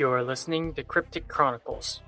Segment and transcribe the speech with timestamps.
[0.00, 2.00] You're listening to Cryptic Chronicles.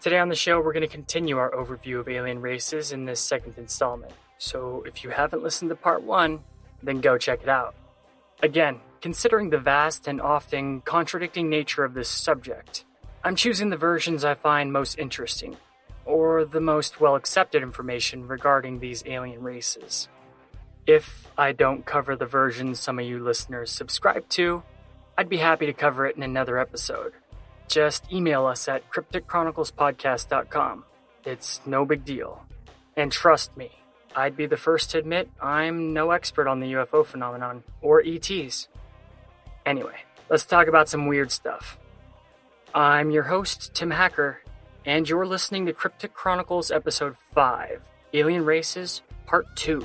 [0.00, 3.20] Today on the show, we're going to continue our overview of alien races in this
[3.20, 4.14] second installment.
[4.38, 6.40] So if you haven't listened to part one,
[6.82, 7.74] then go check it out.
[8.42, 12.86] Again, considering the vast and often contradicting nature of this subject,
[13.22, 15.58] I'm choosing the versions I find most interesting,
[16.06, 20.08] or the most well accepted information regarding these alien races.
[20.86, 24.62] If I don't cover the versions some of you listeners subscribe to,
[25.16, 27.12] I'd be happy to cover it in another episode.
[27.68, 30.84] Just email us at crypticchroniclespodcast.com.
[31.24, 32.44] It's no big deal.
[32.96, 33.70] And trust me,
[34.16, 38.68] I'd be the first to admit I'm no expert on the UFO phenomenon or ETs.
[39.64, 39.96] Anyway,
[40.28, 41.78] let's talk about some weird stuff.
[42.74, 44.42] I'm your host, Tim Hacker,
[44.84, 47.80] and you're listening to Cryptic Chronicles Episode 5
[48.12, 49.84] Alien Races, Part 2.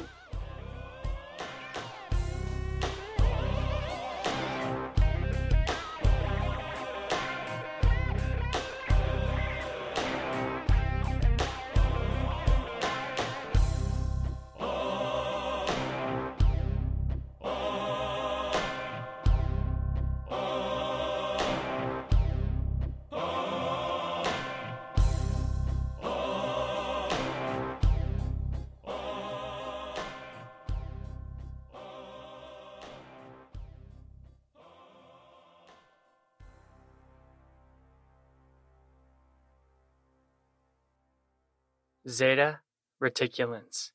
[42.09, 42.61] Zeta
[43.01, 43.91] reticulans.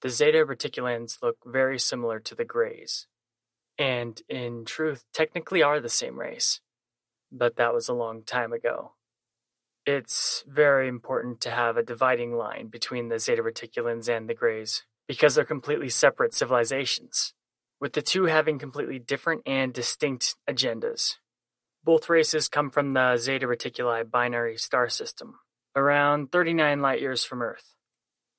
[0.00, 3.08] The Zeta reticulans look very similar to the Greys,
[3.76, 6.60] and in truth, technically are the same race,
[7.32, 8.92] but that was a long time ago.
[9.86, 14.84] It's very important to have a dividing line between the Zeta reticulans and the Greys
[15.08, 17.34] because they're completely separate civilizations,
[17.80, 21.16] with the two having completely different and distinct agendas.
[21.82, 25.40] Both races come from the Zeta Reticuli binary star system,
[25.76, 27.74] around 39 light years from Earth.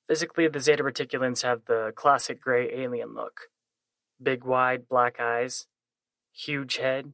[0.08, 3.42] Physically, the Zeta Reticulans have the classic gray alien look
[4.20, 5.66] big, wide black eyes,
[6.32, 7.12] huge head,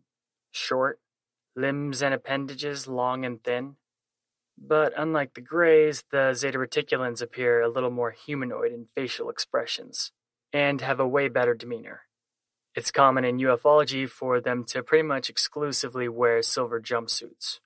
[0.51, 0.99] short,
[1.55, 3.77] limbs and appendages long and thin.
[4.57, 10.13] But unlike the Greys, the Zeta Reticulans appear a little more humanoid in facial expressions
[10.53, 12.03] and have a way better demeanor.
[12.75, 17.59] It's common in ufology for them to pretty much exclusively wear silver jumpsuits.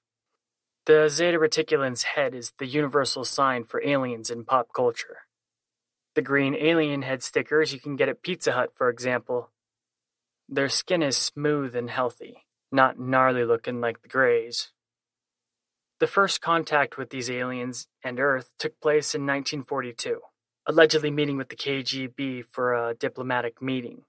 [0.88, 5.18] The Zeta Reticulan's head is the universal sign for aliens in pop culture.
[6.14, 9.50] The green alien head stickers you can get at Pizza Hut, for example.
[10.48, 14.70] Their skin is smooth and healthy, not gnarly looking like the Greys.
[16.00, 20.22] The first contact with these aliens and Earth took place in 1942,
[20.64, 24.04] allegedly meeting with the KGB for a diplomatic meeting,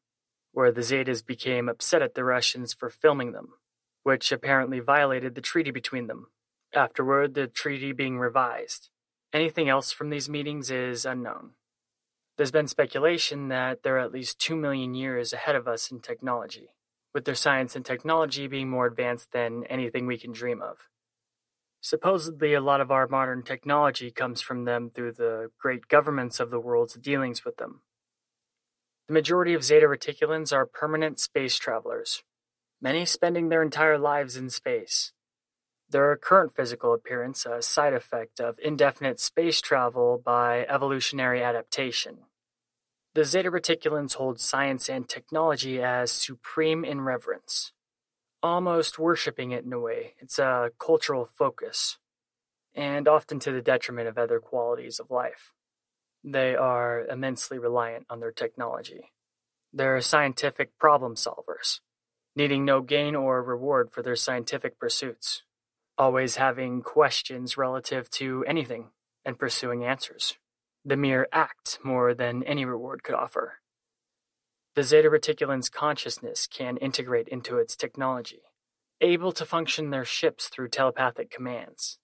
[0.54, 3.56] where the Zetas became upset at the Russians for filming them,
[4.04, 6.28] which apparently violated the treaty between them.
[6.74, 8.90] Afterward, the treaty being revised.
[9.34, 11.52] Anything else from these meetings is unknown.
[12.38, 16.70] There's been speculation that they're at least 2 million years ahead of us in technology,
[17.14, 20.78] with their science and technology being more advanced than anything we can dream of.
[21.82, 26.52] Supposedly, a lot of our modern technology comes from them through the great governments of
[26.52, 27.82] the world's dealings with them.
[29.08, 32.24] The majority of Zeta Reticulans are permanent space travelers,
[32.80, 35.14] many spending their entire lives in space.
[35.92, 42.26] Their current physical appearance a side effect of indefinite space travel by evolutionary adaptation.
[43.16, 47.74] The Zeta Reticulans hold science and technology as supreme in reverence,
[48.44, 50.14] almost worshipping it in a way.
[50.20, 51.98] It's a cultural focus,
[52.76, 55.54] and often to the detriment of other qualities of life.
[56.24, 59.12] They are immensely reliant on their technology.
[59.74, 61.80] They're scientific problem solvers,
[62.36, 65.42] needing no gain or reward for their scientific pursuits
[66.00, 68.88] always having questions relative to anything
[69.26, 70.38] and pursuing answers.
[70.86, 73.56] The mere act more than any reward could offer.
[74.76, 78.44] The Zeta Reticulan's consciousness can integrate into its technology,
[79.02, 82.00] able to function their ships through telepathic commands.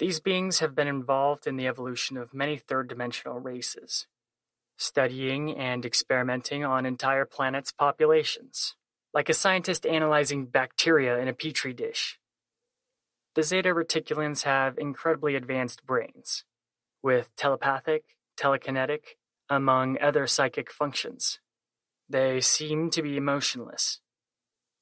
[0.00, 4.08] These beings have been involved in the evolution of many third dimensional races,
[4.76, 8.74] studying and experimenting on entire planets' populations,
[9.14, 12.18] like a scientist analyzing bacteria in a petri dish
[13.36, 16.44] the Zeta Reticulans have incredibly advanced brains,
[17.02, 19.00] with telepathic, telekinetic,
[19.50, 21.38] among other psychic functions.
[22.08, 24.00] They seem to be emotionless,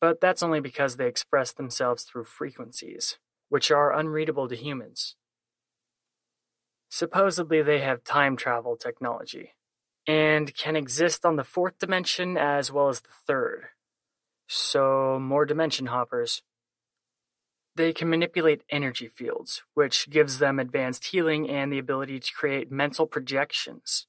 [0.00, 3.18] but that's only because they express themselves through frequencies,
[3.48, 5.16] which are unreadable to humans.
[6.88, 9.54] Supposedly, they have time travel technology
[10.06, 13.64] and can exist on the fourth dimension as well as the third.
[14.46, 16.42] So, more dimension hoppers.
[17.76, 22.70] They can manipulate energy fields, which gives them advanced healing and the ability to create
[22.70, 24.06] mental projections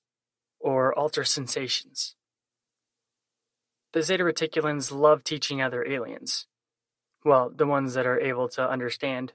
[0.60, 2.16] or alter sensations.
[3.94, 6.48] The Zeta Reticulans love teaching other aliens.
[7.24, 9.34] Well, the ones that are able to understand,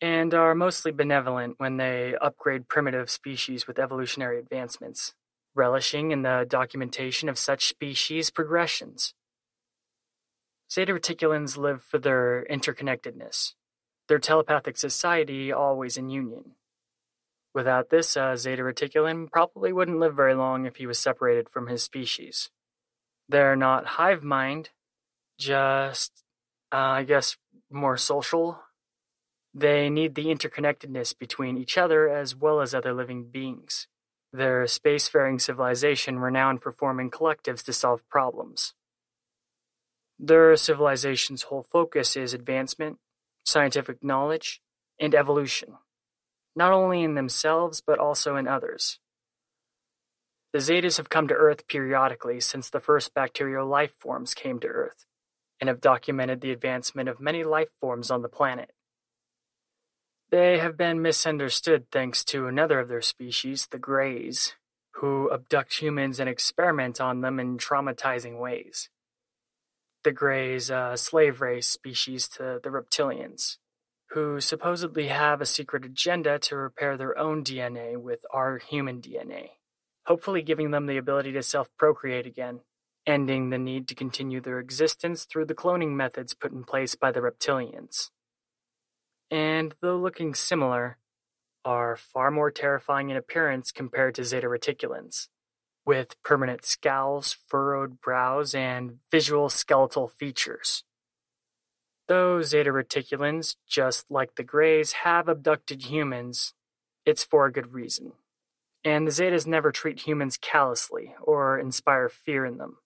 [0.00, 5.14] and are mostly benevolent when they upgrade primitive species with evolutionary advancements,
[5.54, 9.14] relishing in the documentation of such species progressions.
[10.70, 13.54] Zeta Reticulans live for their interconnectedness,
[14.08, 16.56] their telepathic society always in union.
[17.54, 21.66] Without this, uh, Zeta Reticulan probably wouldn't live very long if he was separated from
[21.66, 22.50] his species.
[23.28, 24.70] They're not hive mind,
[25.38, 26.24] just,
[26.72, 27.36] uh, I guess,
[27.70, 28.60] more social.
[29.54, 33.86] They need the interconnectedness between each other as well as other living beings.
[34.32, 38.72] They're a spacefaring civilization renowned for forming collectives to solve problems.
[40.18, 42.98] Their civilization's whole focus is advancement,
[43.44, 44.60] scientific knowledge,
[44.98, 45.74] and evolution,
[46.54, 48.98] not only in themselves but also in others.
[50.52, 54.68] The Zetas have come to Earth periodically since the first bacterial life forms came to
[54.68, 55.06] Earth,
[55.60, 58.72] and have documented the advancement of many life forms on the planet.
[60.30, 64.54] They have been misunderstood thanks to another of their species, the Greys,
[64.96, 68.88] who abduct humans and experiment on them in traumatizing ways
[70.04, 73.56] the Greys a slave race species to the reptilians,
[74.10, 79.50] who supposedly have a secret agenda to repair their own DNA with our human DNA,
[80.06, 82.60] hopefully giving them the ability to self-procreate again,
[83.06, 87.10] ending the need to continue their existence through the cloning methods put in place by
[87.10, 88.10] the reptilians.
[89.30, 90.98] And though looking similar,
[91.64, 95.28] are far more terrifying in appearance compared to Zeta Reticulans
[95.84, 100.84] with permanent scowls, furrowed brows, and visual skeletal features.
[102.08, 106.54] Though Zeta Reticulans, just like the Greys, have abducted humans,
[107.06, 108.12] it's for a good reason.
[108.84, 112.78] And the Zetas never treat humans callously or inspire fear in them.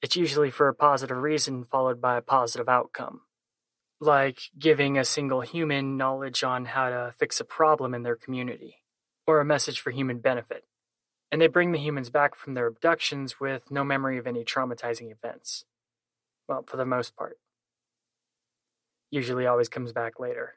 [0.00, 3.20] It's usually for a positive reason followed by a positive outcome.
[4.00, 8.78] Like giving a single human knowledge on how to fix a problem in their community,
[9.26, 10.64] or a message for human benefit
[11.32, 15.10] and they bring the humans back from their abductions with no memory of any traumatizing
[15.10, 15.64] events.
[16.46, 17.38] Well, for the most part.
[19.10, 20.56] Usually always comes back later.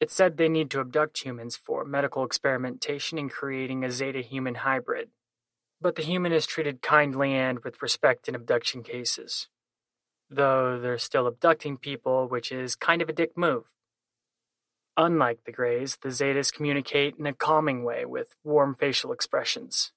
[0.00, 4.56] It's said they need to abduct humans for medical experimentation in creating a Zeta human
[4.56, 5.08] hybrid,
[5.80, 9.48] but the human is treated kindly and with respect in abduction cases.
[10.30, 13.64] Though they're still abducting people, which is kind of a dick move.
[14.96, 19.90] Unlike the Greys, the Zetas communicate in a calming way with warm facial expressions.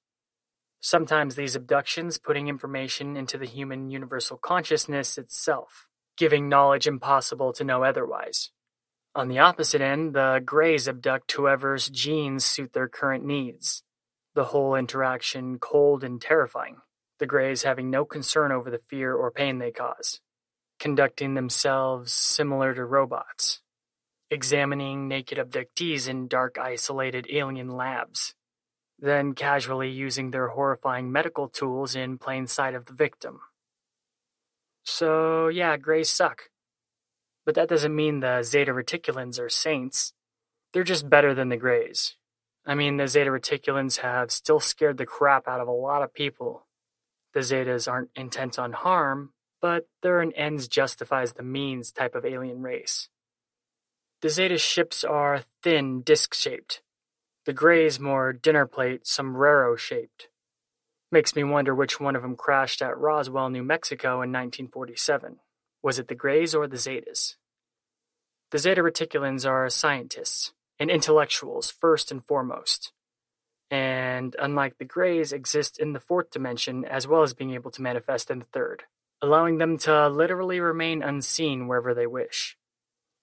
[0.79, 7.65] Sometimes these abductions putting information into the human universal consciousness itself, giving knowledge impossible to
[7.65, 8.51] know otherwise.
[9.13, 13.83] On the opposite end, the Greys abduct whoever's genes suit their current needs.
[14.33, 16.77] The whole interaction cold and terrifying,
[17.19, 20.21] the Greys having no concern over the fear or pain they cause,
[20.79, 23.61] conducting themselves similar to robots
[24.35, 28.35] examining naked abductees in dark isolated alien labs,
[28.99, 33.39] then casually using their horrifying medical tools in plain sight of the victim.
[34.83, 36.49] So, yeah, Greys suck.
[37.45, 40.13] But that doesn't mean the Zeta Reticulans are saints.
[40.73, 42.17] They're just better than the Greys.
[42.65, 46.13] I mean, the Zeta Reticulans have still scared the crap out of a lot of
[46.13, 46.67] people.
[47.33, 52.25] The Zetas aren't intent on harm, but they're an ends justifies the means type of
[52.25, 53.09] alien race.
[54.25, 56.81] The Zeta ships are thin, disc-shaped.
[57.45, 60.29] The Greys more dinner-plate, sombrero-shaped.
[61.11, 65.37] Makes me wonder which one of them crashed at Roswell, New Mexico in 1947.
[65.83, 67.35] Was it the Greys or the Zetas?
[68.49, 72.93] The Zeta Reticulans are scientists and intellectuals first and foremost,
[73.69, 77.83] and unlike the Greys, exist in the fourth dimension as well as being able to
[77.83, 78.85] manifest in the third,
[79.21, 82.57] allowing them to literally remain unseen wherever they wish.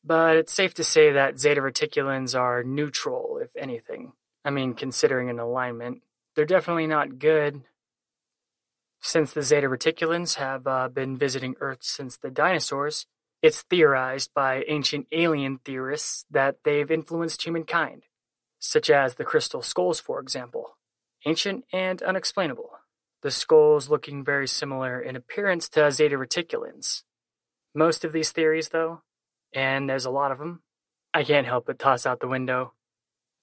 [0.05, 4.13] But it's safe to say that Zeta Reticulans are neutral, if anything.
[4.45, 6.03] I mean, considering an alignment.
[6.35, 7.63] They're definitely not good.
[9.01, 13.07] Since the Zeta Reticulans have uh, been visiting Earth since the dinosaurs,
[13.43, 18.05] it's theorized by ancient alien theorists that they've influenced humankind,
[18.61, 20.79] such as the crystal skulls, for example.
[21.27, 22.71] Ancient and unexplainable.
[23.23, 27.03] The skulls looking very similar in appearance to Zeta Reticulans.
[27.75, 29.03] Most of these theories, though,
[29.55, 30.63] and there's a lot of them,
[31.15, 32.75] I can't help but toss out the window.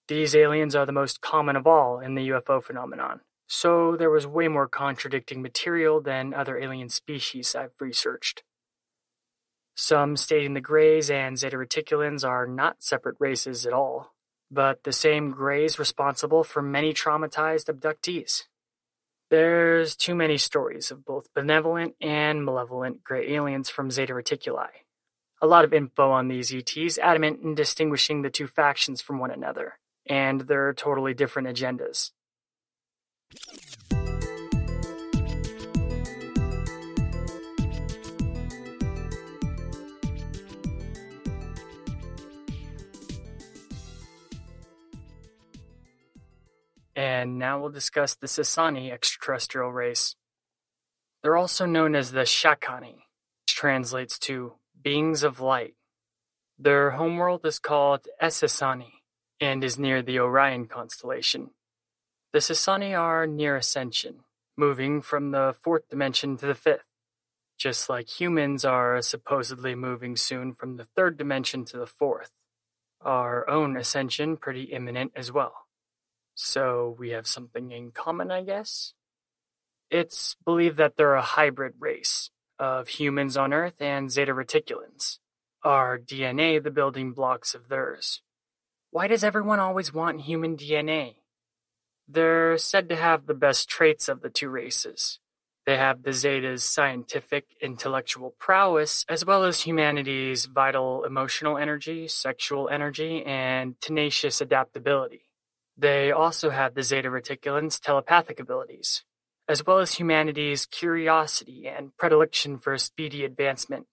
[0.07, 4.27] These aliens are the most common of all in the UFO phenomenon, so there was
[4.27, 8.43] way more contradicting material than other alien species I've researched.
[9.75, 14.13] some stating the Greys and Zeta Reticulans are not separate races at all,
[14.51, 18.43] but the same Greys responsible for many traumatized abductees.
[19.29, 24.69] There's too many stories of both benevolent and malevolent Grey aliens from Zeta Reticuli.
[25.41, 29.31] A lot of info on these ETs, adamant in distinguishing the two factions from one
[29.31, 32.11] another, and their totally different agendas.
[46.97, 50.17] And now we'll discuss the Sasani extraterrestrial race.
[51.23, 55.75] They're also known as the Shakani, which translates to beings of light.
[56.57, 59.01] Their homeworld is called Essassani
[59.39, 61.51] and is near the Orion constellation.
[62.33, 64.19] The Sasani are near ascension,
[64.57, 66.85] moving from the fourth dimension to the fifth,
[67.57, 72.31] just like humans are supposedly moving soon from the third dimension to the fourth.
[73.01, 75.53] Our own ascension pretty imminent as well.
[76.35, 78.93] So we have something in common, I guess?
[79.89, 85.19] It's believed that they're a hybrid race of humans on Earth and Zeta Reticulans.
[85.63, 88.21] Our DNA the building blocks of theirs.
[88.91, 91.15] Why does everyone always want human DNA?
[92.07, 95.19] They're said to have the best traits of the two races.
[95.65, 102.69] They have the Zeta's scientific, intellectual prowess, as well as humanity's vital emotional energy, sexual
[102.69, 105.29] energy, and tenacious adaptability.
[105.77, 109.03] They also have the Zeta Reticulans' telepathic abilities,
[109.49, 113.87] as well as humanity's curiosity and predilection for speedy advancement.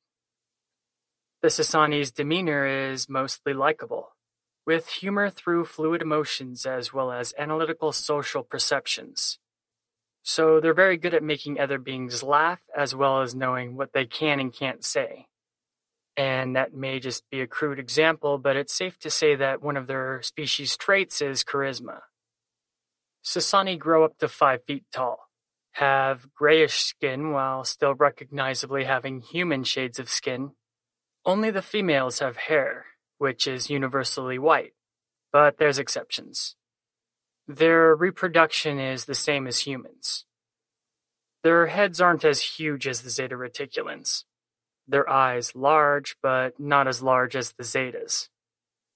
[1.41, 4.11] The Sasani's demeanor is mostly likable,
[4.67, 9.39] with humor through fluid emotions as well as analytical social perceptions.
[10.23, 14.05] So they're very good at making other beings laugh as well as knowing what they
[14.05, 15.27] can and can't say.
[16.19, 19.77] And that may just be a crude example, but it's safe to say that one
[19.79, 22.01] of their species' traits is charisma.
[23.25, 25.26] Sasani grow up to five feet tall,
[25.77, 30.53] have grayish skin while still recognizably having human shades of skin.
[31.23, 32.87] Only the females have hair,
[33.19, 34.73] which is universally white,
[35.33, 36.57] but there's exceptions.
[37.47, 40.25] Their reproduction is the same as humans.
[41.43, 44.25] Their heads aren't as huge as the Zeta Reticulans,
[44.89, 48.31] their eyes large but not as large as the Zetas,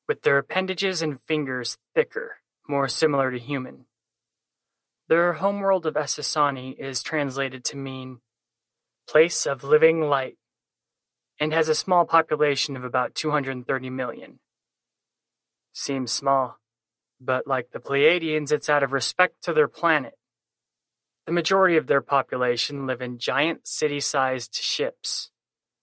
[0.09, 3.85] with their appendages and fingers thicker, more similar to human.
[5.11, 8.21] Their homeworld of Essassani is translated to mean
[9.09, 10.39] place of living light
[11.41, 14.39] and has a small population of about 230 million.
[15.73, 16.61] Seems small,
[17.21, 20.15] but like the Pleiadians, it's out of respect to their planet.
[21.27, 25.33] The majority of their population live in giant city sized ships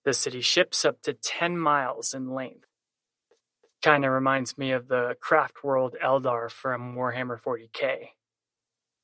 [0.04, 2.64] the city ships up to ten miles in length.
[3.82, 8.12] Kinda reminds me of the craft world Eldar from Warhammer 40k.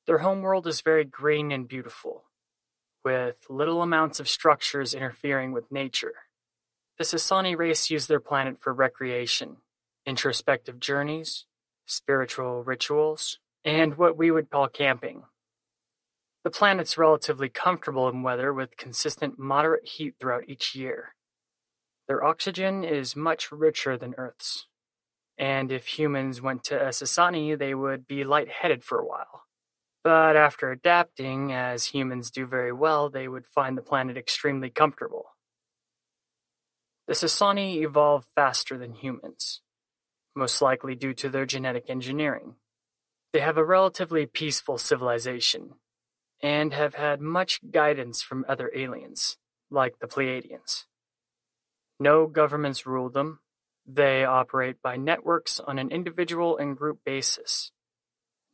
[0.07, 2.25] Their homeworld is very green and beautiful,
[3.03, 6.13] with little amounts of structures interfering with nature.
[6.99, 9.57] The Sasani race use their planet for recreation,
[10.05, 11.45] introspective journeys,
[11.87, 15.23] spiritual rituals, and what we would call camping.
[16.43, 21.15] The planet's relatively comfortable in weather with consistent moderate heat throughout each year.
[22.07, 24.67] Their oxygen is much richer than Earth's,
[25.35, 29.44] and if humans went to Essassani, they would be lightheaded for a while.
[30.05, 35.31] But after adapting, as humans do very well, they would find the planet extremely comfortable.
[37.07, 39.63] The Sasani evolved faster than humans,
[40.35, 42.53] most likely due to their genetic engineering.
[43.33, 45.71] They have a relatively peaceful civilization,
[46.39, 49.37] and have had much guidance from other aliens,
[49.71, 50.85] like the Pleiadians.
[51.99, 53.39] No governments rule them.
[53.87, 57.71] They operate by networks on an individual and group basis.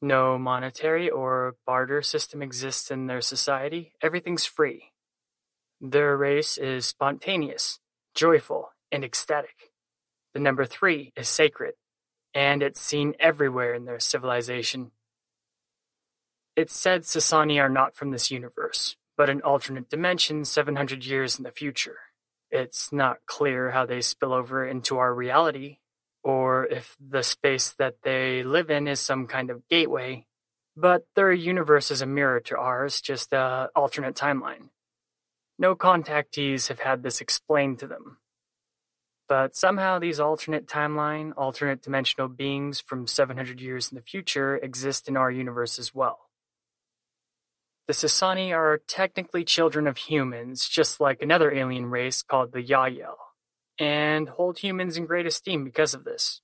[0.01, 3.93] No monetary or barter system exists in their society.
[4.01, 4.91] Everything's free.
[5.79, 7.79] Their race is spontaneous,
[8.15, 9.71] joyful, and ecstatic.
[10.33, 11.75] The number three is sacred,
[12.33, 14.91] and it's seen everywhere in their civilization.
[16.55, 21.37] It's said Sasani are not from this universe, but an alternate dimension seven hundred years
[21.37, 21.97] in the future.
[22.49, 25.77] It's not clear how they spill over into our reality,
[26.23, 30.25] or if the space that they live in is some kind of gateway,
[30.75, 34.69] but their universe is a mirror to ours, just a alternate timeline.
[35.59, 38.17] No contactees have had this explained to them.
[39.27, 45.07] But somehow these alternate timeline, alternate dimensional beings from 700 years in the future exist
[45.07, 46.29] in our universe as well.
[47.87, 53.15] The Sasani are technically children of humans, just like another alien race called the Yahyel,
[53.79, 56.41] and hold humans in great esteem because of this.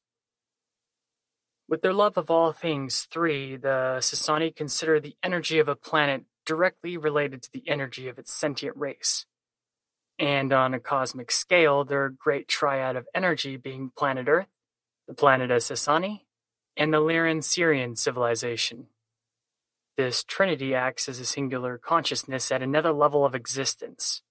[1.69, 6.23] With their love of all things three, the Sasani consider the energy of a planet
[6.45, 9.25] directly related to the energy of its sentient race.
[10.17, 14.47] And on a cosmic scale, their great triad of energy being planet Earth,
[15.07, 16.21] the planet of Sasani,
[16.75, 18.87] and the Lyran Sirian civilization.
[19.97, 24.21] This trinity acts as a singular consciousness at another level of existence,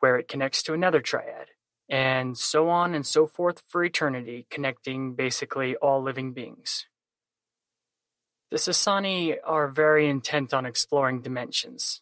[0.00, 1.48] where it connects to another triad,
[1.92, 6.86] and so on and so forth for eternity, connecting basically all living beings.
[8.50, 12.00] The Sasani are very intent on exploring dimensions,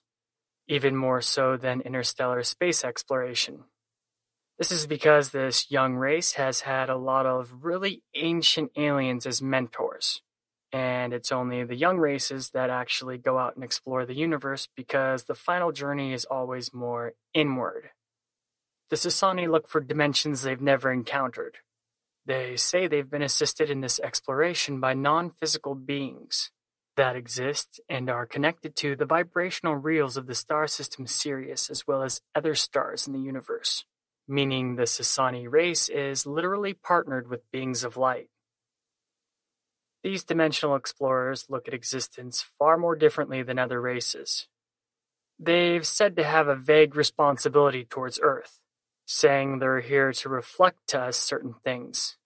[0.69, 3.65] even more so than interstellar space exploration.
[4.59, 9.43] This is because this young race has had a lot of really ancient aliens as
[9.43, 10.23] mentors.
[10.73, 15.25] And it's only the young races that actually go out and explore the universe because
[15.25, 17.91] the final journey is always more inward.
[18.91, 21.59] The Sasani look for dimensions they've never encountered.
[22.27, 26.51] They say they've been assisted in this exploration by non physical beings
[26.97, 31.87] that exist and are connected to the vibrational reels of the star system Sirius as
[31.87, 33.85] well as other stars in the universe,
[34.29, 38.29] meaning the Sasani race is literally partnered with beings of light.
[40.03, 44.47] These dimensional explorers look at existence far more differently than other races.
[45.39, 48.60] They've said to have a vague responsibility towards Earth,
[49.13, 52.17] saying they're here to reflect to us certain things,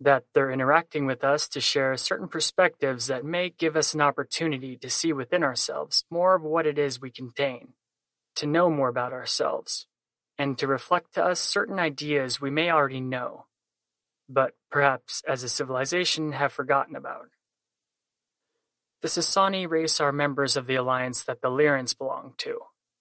[0.00, 4.76] that they're interacting with us to share certain perspectives that may give us an opportunity
[4.76, 7.70] to see within ourselves more of what it is we contain,
[8.36, 9.88] to know more about ourselves,
[10.38, 13.46] and to reflect to us certain ideas we may already know,
[14.28, 17.26] but perhaps as a civilization have forgotten about.
[19.02, 22.60] The Sasani race are members of the alliance that the Lyrans belong to.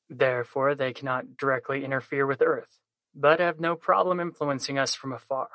[0.10, 2.80] Therefore, they cannot directly interfere with Earth
[3.20, 5.50] but have no problem influencing us from afar.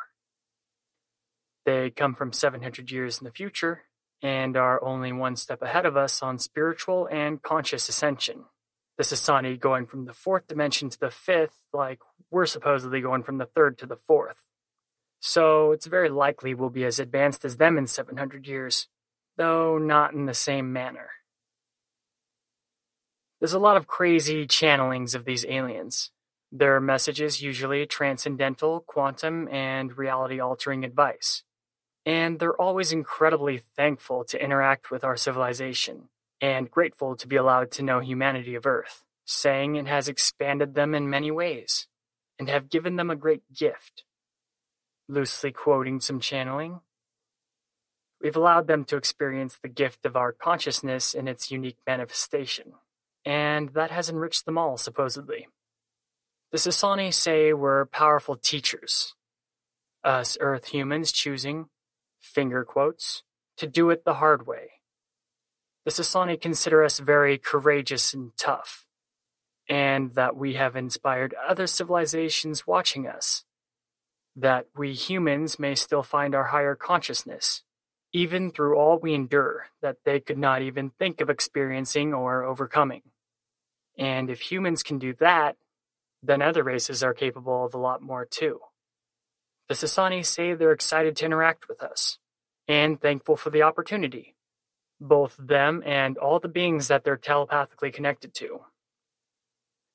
[1.64, 3.83] They come from 700 years in the future
[4.20, 8.44] and are only one step ahead of us on spiritual and conscious ascension.
[8.98, 13.38] The Sasani going from the fourth dimension to the fifth, like we're supposedly going from
[13.38, 14.44] the third to the fourth.
[15.20, 18.88] So it's very likely we'll be as advanced as them in 700 years,
[19.37, 21.11] though not in the same manner.
[23.38, 26.11] There's a lot of crazy channelings of these aliens,
[26.53, 31.43] their messages usually transcendental, quantum, and reality-altering advice.
[32.05, 36.11] And they're always incredibly thankful to interact with our civilization,
[36.41, 40.95] and grateful to be allowed to know humanity of Earth, saying it has expanded them
[40.95, 41.88] in many ways,
[42.38, 44.05] and have given them a great gift.
[45.09, 46.81] Loosely quoting some channeling,
[48.21, 52.73] we've allowed them to experience the gift of our consciousness in its unique manifestation,
[53.25, 55.49] and that has enriched them all, supposedly.
[56.53, 59.15] The Sasani say we're powerful teachers,
[60.05, 61.71] us Earth humans choosing,
[62.21, 63.23] finger quotes,
[63.57, 64.73] to do it the hard way.
[65.87, 68.85] The Sasani consider us very courageous and tough,
[69.67, 73.47] and that we have inspired other civilizations watching us,
[74.37, 77.62] that we humans may still find our higher consciousness,
[78.12, 83.05] even through all we endure that they could not even think of experiencing or overcoming.
[83.97, 85.57] And if humans can do that,
[86.23, 88.61] then other races are capable of a lot more too.
[89.69, 92.19] The Sasani say they're excited to interact with us,
[92.69, 94.37] and thankful for the opportunity,
[95.01, 98.61] both them and all the beings that they're telepathically connected to.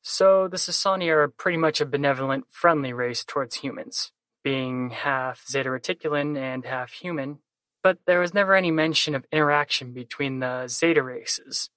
[0.02, 4.12] So the Sasani are pretty much a benevolent, friendly race towards humans,
[4.44, 7.40] being half Zeta Reticulan and half human,
[7.84, 11.70] but there was never any mention of interaction between the Zeta races,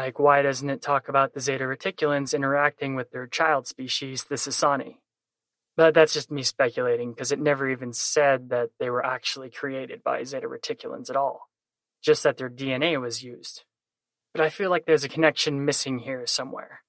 [0.00, 4.34] like, why doesn't it talk about the Zeta Reticulans interacting with their child species, the
[4.36, 4.96] Sasani?
[5.76, 10.02] But that's just me speculating, because it never even said that they were actually created
[10.02, 11.48] by Zeta Reticulans at all,
[12.02, 13.64] just that their DNA was used.
[14.32, 16.80] But I feel like there's a connection missing here somewhere.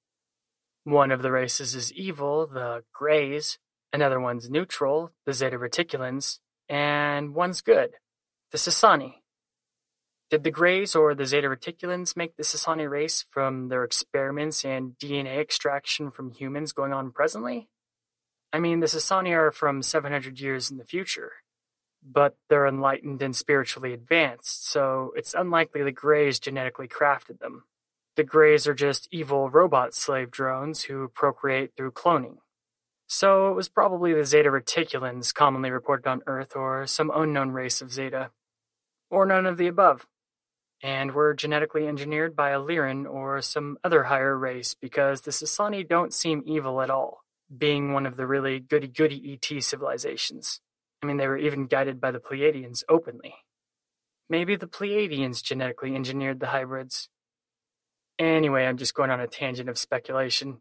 [0.84, 3.58] One of the races is evil, the Greys,
[3.92, 6.40] another one's neutral, the Zeta Reticulans,
[6.70, 7.92] and one's good,
[8.52, 9.16] the Sasani.
[10.30, 14.98] Did the Greys or the Zeta Reticulans make the Sasani race from their experiments and
[15.00, 17.70] DNA extraction from humans going on presently?
[18.52, 21.32] I mean, the Sasani are from 700 years in the future,
[22.04, 27.64] but they're enlightened and spiritually advanced, so it's unlikely the Greys genetically crafted them.
[28.18, 32.40] The Greys are just evil robot slave drones who procreate through cloning.
[33.08, 37.82] So it was probably the Zeta Reticulans commonly reported on Earth or some unknown race
[37.82, 38.32] of Zeta.
[39.10, 40.06] Or none of the above
[40.84, 45.88] and were genetically engineered by a Lyran or some other higher race because the Sasani
[45.88, 47.24] don't seem evil at all.
[47.56, 50.60] being one of the really goody goody ET civilizations.
[51.02, 53.36] I mean, they were even guided by the Pleiadians openly.
[54.30, 57.10] Maybe the Pleiadians genetically engineered the hybrids.
[58.20, 60.60] Anyway, I'm just going on a tangent of speculation.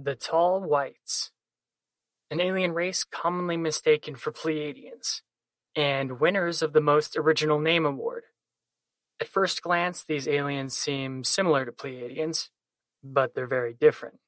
[0.00, 1.32] The Tall Whites,
[2.30, 5.22] an alien race commonly mistaken for Pleiadians,
[5.74, 8.22] and winners of the Most Original Name Award.
[9.20, 12.50] At first glance, these aliens seem similar to Pleiadians,
[13.02, 14.20] but they're very different.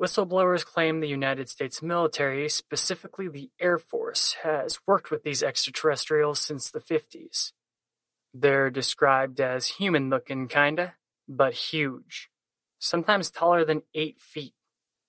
[0.00, 6.38] Whistleblowers claim the United States military, specifically the Air Force, has worked with these extraterrestrials
[6.38, 7.50] since the 50s.
[8.32, 10.94] They're described as human looking, kinda,
[11.26, 12.30] but huge
[12.82, 14.54] sometimes taller than eight feet.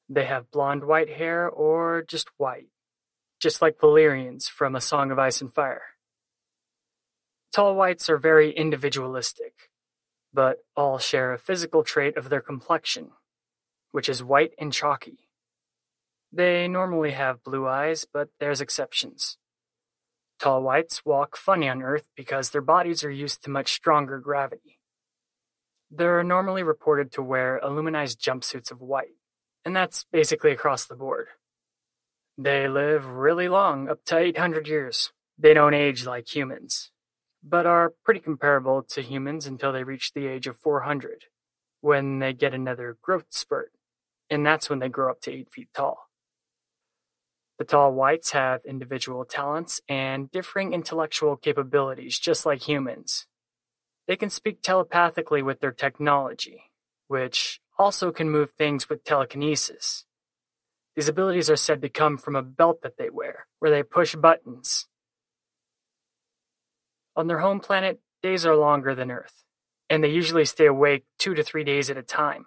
[0.08, 2.68] They have blonde white hair or just white,
[3.40, 5.82] just like Valyrians from A Song of Ice and Fire.
[7.52, 9.72] Tall whites are very individualistic,
[10.32, 13.10] but all share a physical trait of their complexion,
[13.92, 15.30] which is white and chalky.
[16.32, 19.38] They normally have blue eyes, but there's exceptions.
[20.40, 24.80] Tall whites walk funny on Earth because their bodies are used to much stronger gravity.
[25.96, 29.16] They're normally reported to wear aluminized jumpsuits of white,
[29.64, 31.28] and that's basically across the board.
[32.36, 35.12] They live really long, up to 800 years.
[35.38, 36.90] They don't age like humans,
[37.44, 41.26] but are pretty comparable to humans until they reach the age of 400,
[41.82, 43.72] when they get another growth spurt,
[44.32, 46.10] and that's when they grow up to 8 feet tall.
[47.60, 53.28] The tall whites have individual talents and differing intellectual capabilities, just like humans.
[54.08, 56.72] They can speak telepathically with their technology,
[57.08, 60.06] which also can move things with telekinesis.
[60.96, 64.16] These abilities are said to come from a belt that they wear, where they push
[64.16, 64.88] buttons.
[67.16, 69.44] On their home planet, days are longer than Earth,
[69.90, 72.46] and they usually stay awake two to three days at a time,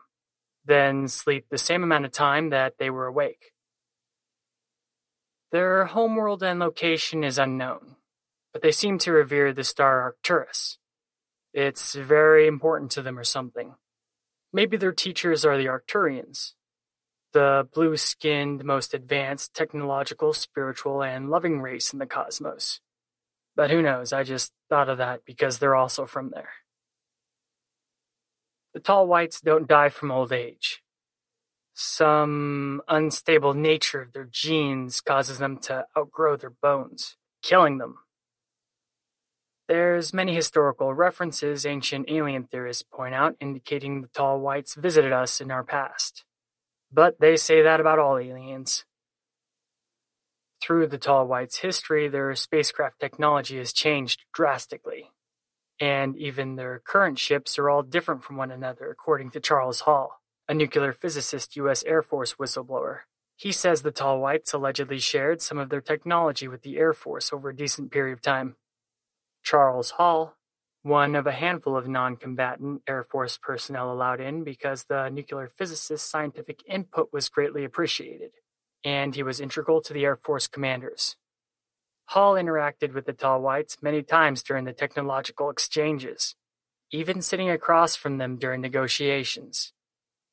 [0.65, 3.53] then sleep the same amount of time that they were awake.
[5.53, 7.97] Their homeworld and location is unknown,
[8.53, 10.79] but they seem to revere the star Arcturus,
[11.57, 13.77] it's very important to them or something.
[14.53, 16.53] Maybe their teachers are the Arcturians,
[17.33, 22.81] the blue-skinned, most advanced, technological, spiritual, and loving race in the cosmos.
[23.57, 26.51] But who knows, I just thought of that because they're also from there.
[28.75, 30.83] The tall whites don't die from old age.
[31.73, 37.97] Some unstable nature of their genes causes them to outgrow their bones, killing them
[39.69, 45.41] there's many historical references ancient alien theorists point out indicating the tall whites visited us
[45.41, 46.25] in our past.
[46.93, 48.85] But they say that about all aliens.
[50.63, 55.11] Through the tall whites' history, their spacecraft technology has changed drastically.
[55.81, 60.21] And even their current ships are all different from one another, according to Charles Hall,
[60.49, 61.85] a nuclear physicist U.S.
[61.85, 63.01] Air Force whistleblower.
[63.37, 67.33] He says the tall whites allegedly shared some of their technology with the Air Force
[67.33, 68.57] over a decent period of time.
[69.47, 70.35] Charles Hall,
[70.83, 76.11] one of a handful of non-combatant Air Force personnel allowed in because the nuclear physicist's
[76.11, 78.33] scientific input was greatly appreciated,
[78.83, 81.15] and he was integral to the Air Force commanders.
[82.07, 86.35] Hall interacted with the Tall Whites many times during the technological exchanges,
[86.91, 89.73] even sitting across from them during negotiations.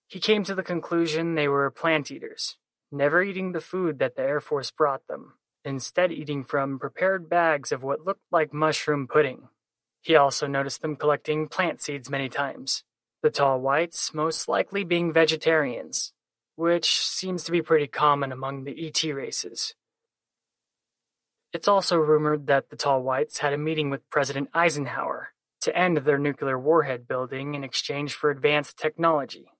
[0.07, 2.57] He came to the conclusion they were plant eaters,
[2.91, 7.71] never eating the food that the Air Force brought them instead eating from prepared bags
[7.71, 9.47] of what looked like mushroom pudding.
[10.01, 12.83] He also noticed them collecting plant seeds many times,
[13.21, 16.11] the tall whites most likely being vegetarians,
[16.55, 19.73] which seems to be pretty common among the ET races.
[21.53, 25.29] It's also rumored that the tall whites had a meeting with President Eisenhower
[25.61, 29.53] to end their nuclear warhead building in exchange for advanced technology.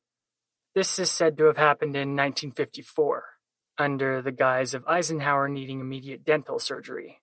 [0.75, 3.33] This is said to have happened in 1954
[3.77, 7.21] under the guise of Eisenhower needing immediate dental surgery,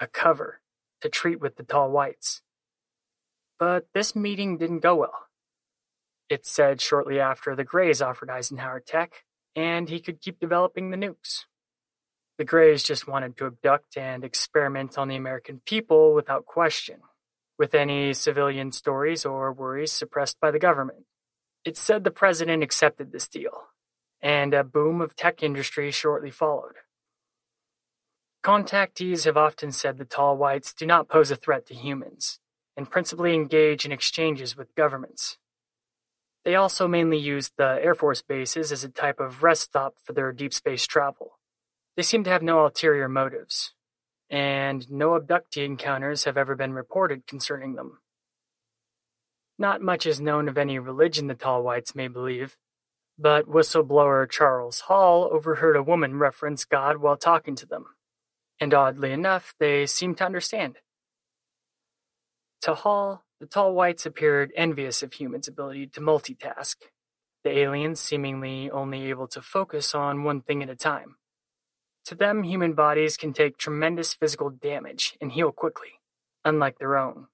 [0.00, 0.60] a cover
[1.00, 2.42] to treat with the tall whites.
[3.58, 5.26] But this meeting didn't go well.
[6.28, 9.24] It said shortly after the Greys offered Eisenhower tech,
[9.56, 11.44] and he could keep developing the nukes.
[12.36, 17.00] The Greys just wanted to abduct and experiment on the American people without question,
[17.58, 21.06] with any civilian stories or worries suppressed by the government.
[21.64, 23.64] It said the president accepted this deal,
[24.20, 26.76] and a boom of tech industry shortly followed.
[28.42, 32.40] Contactees have often said the tall whites do not pose a threat to humans,
[32.76, 35.38] and principally engage in exchanges with governments.
[36.44, 40.12] They also mainly use the Air Force bases as a type of rest stop for
[40.12, 41.38] their deep space travel.
[41.96, 43.74] They seem to have no ulterior motives,
[44.30, 47.98] and no abductee encounters have ever been reported concerning them.
[49.58, 52.56] Not much is known of any religion the Tall Whites may believe,
[53.18, 57.86] but whistleblower Charles Hall overheard a woman reference God while talking to them,
[58.60, 60.78] and oddly enough, they seemed to understand.
[62.62, 66.76] To Hall, the Tall Whites appeared envious of humans' ability to multitask,
[67.44, 71.16] the aliens seemingly only able to focus on one thing at a time.
[72.06, 76.00] To them, human bodies can take tremendous physical damage and heal quickly,
[76.44, 77.26] unlike their own.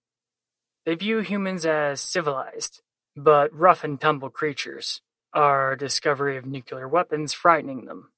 [0.84, 2.82] They view humans as civilized,
[3.16, 5.00] but rough and tumble creatures,
[5.34, 8.10] our discovery of nuclear weapons frightening them.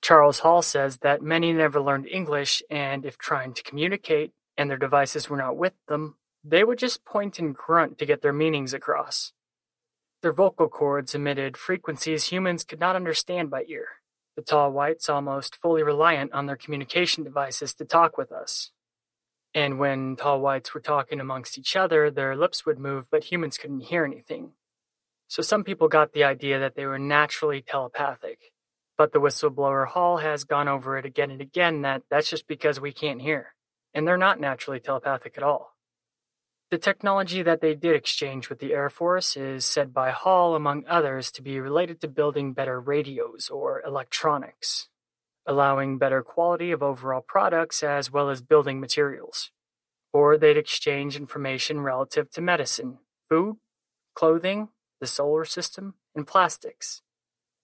[0.00, 4.78] Charles Hall says that many never learned English, and if trying to communicate and their
[4.78, 8.72] devices were not with them, they would just point and grunt to get their meanings
[8.72, 9.32] across.
[10.22, 13.86] Their vocal cords emitted frequencies humans could not understand by ear.
[14.36, 18.70] The tall whites almost fully reliant on their communication devices to talk with us.
[19.54, 23.58] And when tall whites were talking amongst each other, their lips would move, but humans
[23.58, 24.52] couldn't hear anything.
[25.28, 28.52] So some people got the idea that they were naturally telepathic.
[28.96, 32.80] But the whistleblower Hall has gone over it again and again that that's just because
[32.80, 33.54] we can't hear.
[33.94, 35.74] And they're not naturally telepathic at all.
[36.70, 40.84] The technology that they did exchange with the Air Force is said by Hall, among
[40.86, 44.88] others, to be related to building better radios or electronics,
[45.46, 49.50] allowing better quality of overall products as well as building materials.
[50.12, 52.98] Or they'd exchange information relative to medicine,
[53.30, 53.56] food,
[54.14, 54.68] clothing,
[55.00, 57.02] the solar system, and plastics.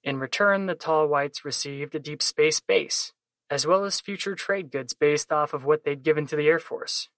[0.03, 3.13] In return, the Tall Whites received a deep space base,
[3.51, 6.59] as well as future trade goods based off of what they'd given to the Air
[6.59, 7.09] Force.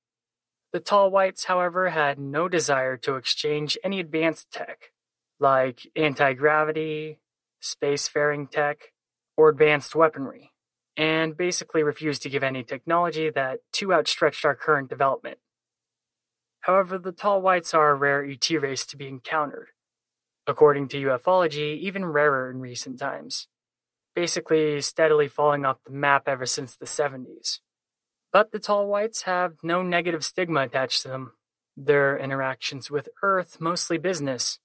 [0.72, 4.92] The Tall Whites, however, had no desire to exchange any advanced tech,
[5.40, 7.18] like anti gravity,
[7.62, 8.92] spacefaring tech,
[9.36, 10.52] or advanced weaponry,
[10.96, 15.38] and basically refused to give any technology that too outstretched our current development.
[16.60, 19.68] However, the Tall Whites are a rare ET race to be encountered,
[20.46, 23.48] according to ufology, even rarer in recent times,
[24.14, 27.60] basically steadily falling off the map ever since the 70s.
[28.32, 31.32] But the tall whites have no negative stigma attached to them.
[31.76, 34.58] Their interactions with Earth mostly business,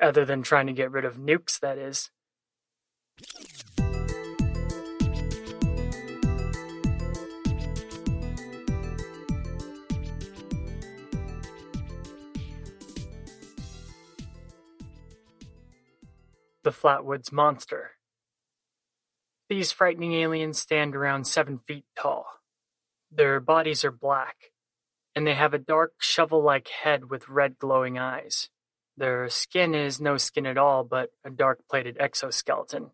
[0.00, 2.10] other than trying to get rid of nukes, that is.
[16.66, 17.92] The Flatwoods Monster.
[19.48, 22.26] These frightening aliens stand around seven feet tall.
[23.08, 24.50] Their bodies are black,
[25.14, 28.50] and they have a dark shovel-like head with red glowing eyes.
[28.96, 32.90] Their skin is no skin at all, but a dark-plated exoskeleton.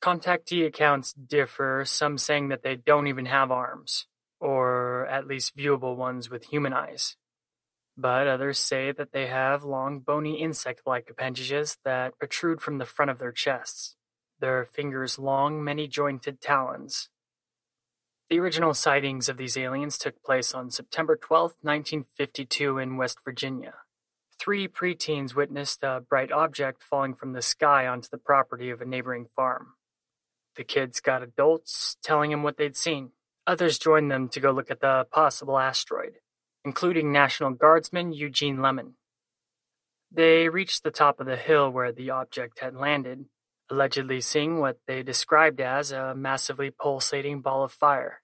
[0.00, 4.06] Contactee accounts differ, some saying that they don't even have arms,
[4.38, 7.16] or at least viewable ones with human eyes
[7.96, 13.10] but others say that they have long bony insect-like appendages that protrude from the front
[13.10, 13.96] of their chests,
[14.40, 17.08] their fingers long many-jointed talons.
[18.30, 23.74] The original sightings of these aliens took place on September 12, 1952 in West Virginia.
[24.38, 28.86] Three preteens witnessed a bright object falling from the sky onto the property of a
[28.86, 29.74] neighboring farm.
[30.56, 33.10] The kids got adults telling them what they'd seen.
[33.46, 36.14] Others joined them to go look at the possible asteroid
[36.64, 38.94] including National Guardsman Eugene Lemon.
[40.10, 43.24] They reached the top of the hill where the object had landed,
[43.70, 48.20] allegedly seeing what they described as a massively pulsating ball of fire.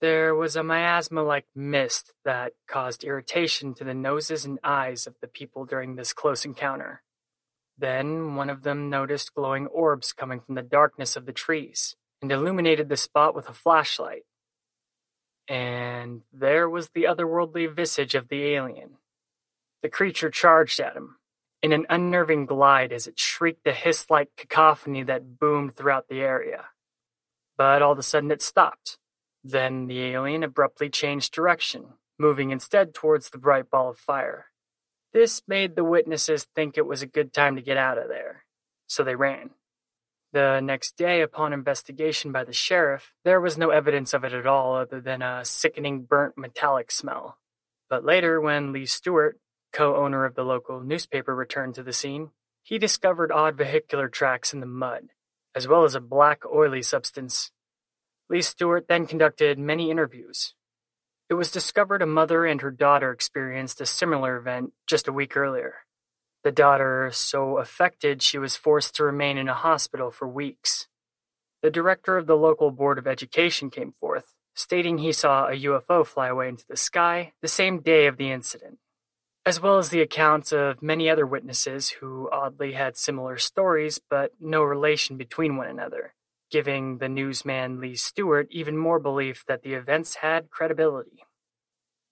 [0.00, 5.28] There was a miasma-like mist that caused irritation to the noses and eyes of the
[5.28, 7.02] people during this close encounter.
[7.78, 12.30] Then one of them noticed glowing orbs coming from the darkness of the trees and
[12.30, 14.24] illuminated the spot with a flashlight.
[15.48, 18.96] And there was the otherworldly visage of the alien.
[19.82, 21.16] The creature charged at him,
[21.62, 26.20] in an unnerving glide as it shrieked a hiss like cacophony that boomed throughout the
[26.20, 26.66] area.
[27.56, 28.98] But all of a sudden it stopped.
[29.42, 34.46] Then the alien abruptly changed direction, moving instead towards the bright ball of fire.
[35.12, 38.44] This made the witnesses think it was a good time to get out of there,
[38.86, 39.50] so they ran.
[40.34, 44.48] The next day, upon investigation by the sheriff, there was no evidence of it at
[44.48, 47.38] all other than a sickening burnt metallic smell.
[47.88, 49.38] But later, when Lee Stewart,
[49.72, 52.30] co-owner of the local newspaper, returned to the scene,
[52.64, 55.10] he discovered odd vehicular tracks in the mud,
[55.54, 57.52] as well as a black oily substance.
[58.28, 60.56] Lee Stewart then conducted many interviews.
[61.30, 65.36] It was discovered a mother and her daughter experienced a similar event just a week
[65.36, 65.83] earlier.
[66.44, 70.88] The daughter so affected she was forced to remain in a hospital for weeks.
[71.62, 76.06] the director of the local Board of Education came forth, stating he saw a UFO
[76.06, 78.78] fly away into the sky the same day of the incident,
[79.46, 84.32] as well as the accounts of many other witnesses who oddly had similar stories but
[84.38, 86.12] no relation between one another,
[86.50, 91.24] giving the newsman Lee Stewart even more belief that the events had credibility.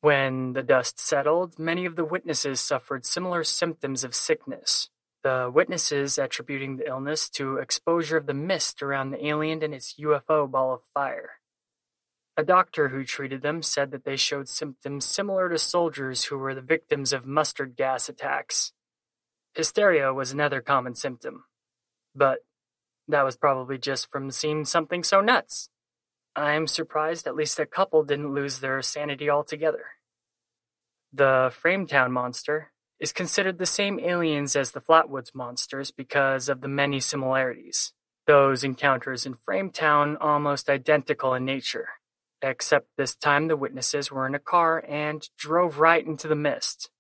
[0.03, 4.91] When the dust settled, many of the witnesses suffered similar symptoms of sickness,
[5.23, 9.95] the witnesses attributing the illness to exposure of the mist around the alien and its
[10.01, 11.35] UFO ball of fire.
[12.37, 16.57] A doctor who treated them said that they showed symptoms similar to soldiers who were
[16.57, 18.73] the victims of mustard gas attacks.
[19.55, 21.45] Hysteria was another common symptom.
[22.13, 22.41] But
[23.07, 25.69] that was probably just from seeing something so nuts.
[26.35, 29.85] I'm surprised at least a couple didn't lose their sanity altogether.
[31.13, 36.69] The Frametown monster is considered the same aliens as the Flatwoods monsters because of the
[36.69, 37.93] many similarities.
[38.27, 41.89] Those encounters in Frametown almost identical in nature
[42.43, 46.91] except this time the witnesses were in a car and drove right into the mist.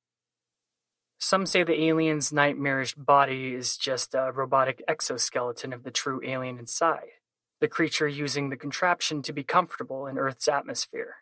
[1.18, 6.58] Some say the alien's nightmarish body is just a robotic exoskeleton of the true alien
[6.58, 7.10] inside,
[7.62, 11.16] the creature using the contraption to be comfortable in Earth's atmosphere.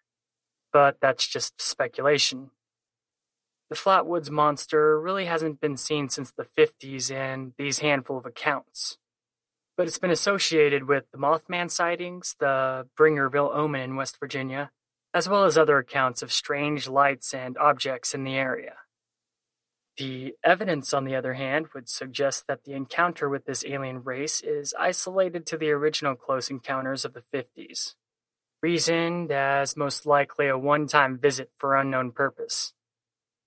[0.72, 2.50] But that's just speculation.
[3.68, 8.98] The Flatwoods monster really hasn't been seen since the 50s in these handful of accounts
[9.81, 14.70] but it's been associated with the Mothman sightings, the Bringerville Omen in West Virginia,
[15.14, 18.74] as well as other accounts of strange lights and objects in the area.
[20.01, 24.41] The evidence, on the other hand, would suggest that the encounter with this alien race
[24.41, 27.97] is isolated to the original close encounters of the 50s,
[28.63, 32.73] reasoned as most likely a one time visit for unknown purpose.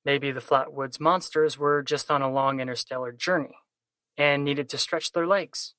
[0.06, 3.58] Maybe the Flatwoods monsters were just on a long interstellar journey
[4.16, 5.74] and needed to stretch their legs.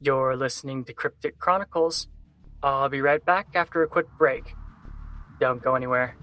[0.00, 2.06] You're listening to Cryptic Chronicles.
[2.62, 4.54] I'll be right back after a quick break.
[5.40, 6.16] Don't go anywhere.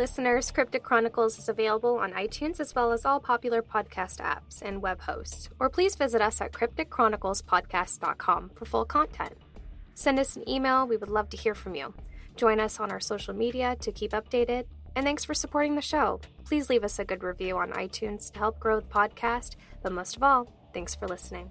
[0.00, 4.80] Listeners, Cryptic Chronicles is available on iTunes as well as all popular podcast apps and
[4.80, 5.50] web hosts.
[5.60, 9.36] Or please visit us at crypticchroniclespodcast.com for full content.
[9.94, 11.92] Send us an email, we would love to hear from you.
[12.34, 14.64] Join us on our social media to keep updated.
[14.96, 16.22] And thanks for supporting the show.
[16.46, 19.56] Please leave us a good review on iTunes to help grow the podcast.
[19.82, 21.50] But most of all, thanks for listening.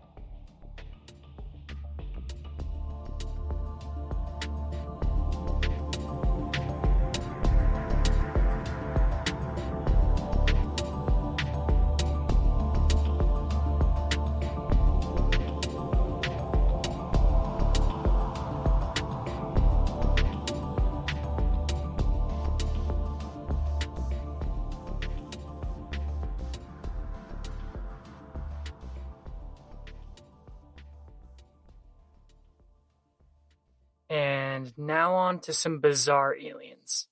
[35.44, 37.08] To some bizarre aliens.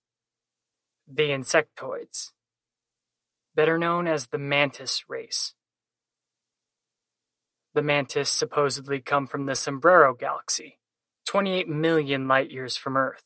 [1.08, 2.32] The insectoids,
[3.56, 5.54] better known as the mantis race.
[7.74, 10.80] The mantis supposedly come from the Sombrero Galaxy,
[11.28, 13.24] 28 million light years from Earth.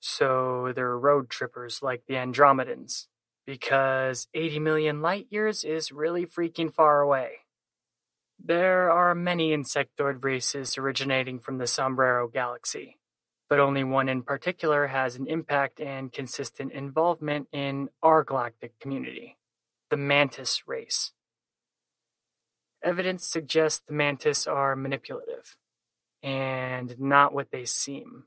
[0.00, 3.08] So they're road trippers like the Andromedans,
[3.46, 7.32] because 80 million light years is really freaking far away.
[8.42, 12.98] There are many insectoid races originating from the Sombrero Galaxy
[13.52, 19.36] but only one in particular has an impact and consistent involvement in our galactic community
[19.90, 21.12] the mantis race.
[22.82, 25.58] Evidence suggests the mantis are manipulative
[26.22, 28.24] and not what they seem,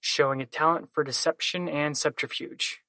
[0.00, 2.80] showing a talent for deception and subterfuge.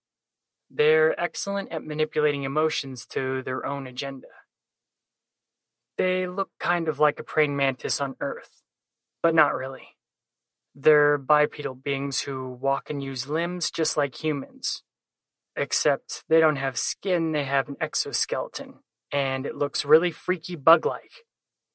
[0.71, 4.30] They're excellent at manipulating emotions to their own agenda.
[5.97, 8.61] They look kind of like a praying mantis on Earth,
[9.21, 9.94] but not really.
[10.78, 14.84] They're bipedal beings who walk and use limbs just like humans.
[15.55, 18.80] Except they don't have skin, they have an exoskeleton.
[19.09, 21.23] And it looks really freaky bug like,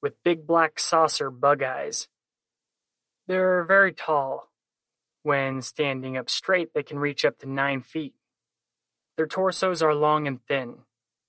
[0.02, 2.08] with big black saucer bug eyes.
[3.26, 4.50] They're very tall.
[5.22, 8.14] When standing up straight, they can reach up to 9 feet.
[9.16, 10.78] Their torsos are long and thin,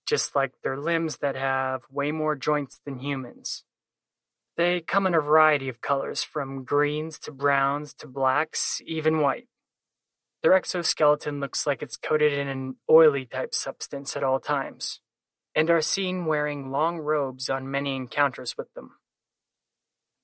[0.05, 3.63] just like their limbs that have way more joints than humans.
[4.61, 9.47] They come in a variety of colors, from greens to browns to blacks, even white.
[10.43, 14.99] Their exoskeleton looks like it's coated in an oily type substance at all times,
[15.55, 18.91] and are seen wearing long robes on many encounters with them.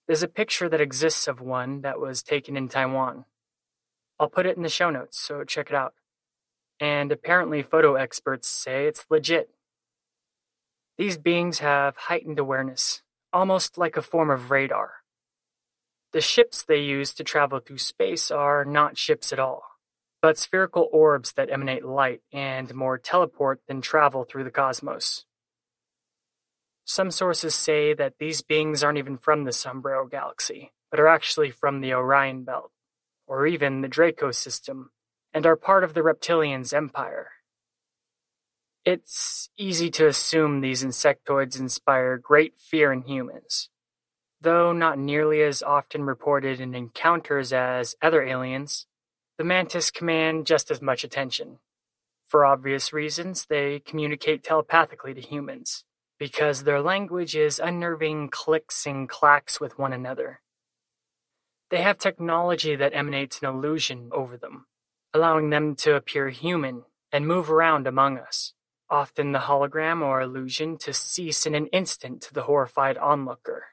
[0.05, 3.25] There's a picture that exists of one that was taken in Taiwan.
[4.19, 5.95] I'll put it in the show notes, so check it out.
[6.79, 9.49] And apparently, photo experts say it's legit.
[10.99, 13.01] These beings have heightened awareness,
[13.33, 14.91] almost like a form of radar.
[16.13, 19.77] The ships they use to travel through space are not ships at all
[20.21, 25.25] but spherical orbs that emanate light and more teleport than travel through the cosmos.
[26.85, 31.51] Some sources say that these beings aren't even from the Sombrero Galaxy, but are actually
[31.51, 32.71] from the Orion Belt,
[33.27, 34.91] or even the Draco system,
[35.33, 37.29] and are part of the Reptilians' empire.
[38.87, 43.67] It's easy to assume these insectoids inspire great fear in humans,
[44.39, 48.87] though not nearly as often reported in encounters as other aliens
[49.37, 51.59] the Mantis command just as much attention.
[52.27, 55.83] For obvious reasons, they communicate telepathically to humans,
[56.17, 60.39] because their language is unnerving clicks and clacks with one another.
[61.71, 64.67] They have technology that emanates an illusion over them,
[65.13, 68.53] allowing them to appear human and move around among us,
[68.89, 73.65] often the hologram or illusion to cease in an instant to the horrified onlooker.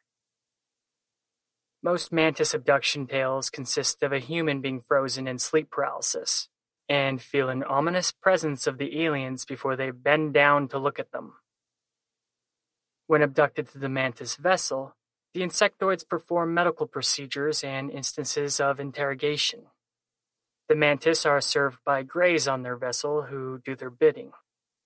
[1.82, 6.48] Most mantis abduction tales consist of a human being frozen in sleep paralysis,
[6.88, 11.12] and feel an ominous presence of the aliens before they bend down to look at
[11.12, 11.34] them.
[13.06, 14.96] When abducted to the mantis vessel,
[15.34, 19.64] the insectoids perform medical procedures and instances of interrogation.
[20.68, 24.32] The mantis are served by greys on their vessel who do their bidding,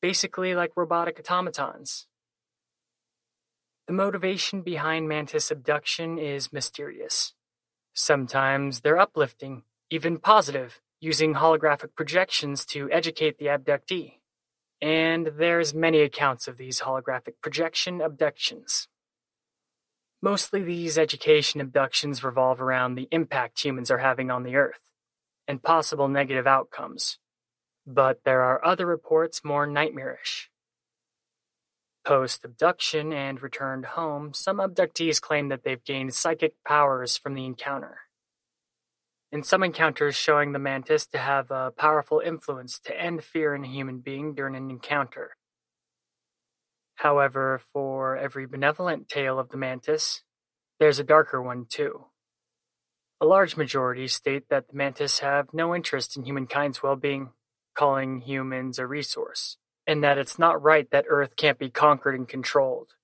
[0.01, 2.07] basically like robotic automatons.
[3.87, 7.35] The motivation behind mantis abduction is mysterious.
[7.95, 14.19] Sometimes they're uplifting, even positive, using holographic projections to educate the abductee.
[14.81, 18.89] And there's many accounts of these holographic projection abductions.
[20.21, 24.91] Mostly these education abductions revolve around the impact humans are having on the Earth,
[25.47, 27.19] and possible negative outcomes.
[27.91, 30.51] But there are other reports more nightmarish.
[32.05, 38.01] Post-abduction and returned home, some abductees claim that they've gained psychic powers from the encounter.
[39.33, 43.65] In some encounters showing the mantis to have a powerful influence to end fear in
[43.65, 45.39] a human being during an encounter.
[46.97, 50.25] However, for every benevolent tale of the mantis,
[50.79, 52.05] there's a darker one too.
[53.19, 57.31] A large majority state that the mantis have no interest in humankind's well-being,
[57.79, 59.57] calling humans a resource
[59.87, 62.95] and that it's not right that Earth can't be conquered and controlled.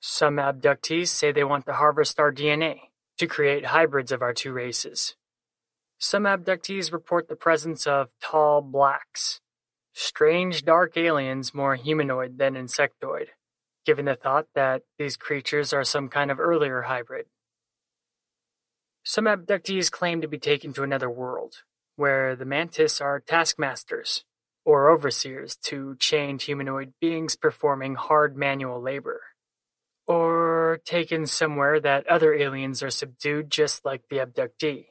[0.00, 2.76] Some abductees say they want to harvest our DNA
[3.18, 5.16] to create hybrids of our two races.
[5.98, 9.40] Some abductees report the presence of tall blacks,
[9.92, 13.28] strange dark aliens more humanoid than insectoid,
[13.84, 17.26] given the thought that these creatures are some kind of earlier hybrid.
[19.04, 21.56] Some abductees claim to be taken to another world,
[21.96, 24.24] where the mantis are taskmasters
[24.64, 29.20] or overseers to chained humanoid beings performing hard manual labor.
[30.06, 34.86] Or taken somewhere that other aliens are subdued just like the abductee.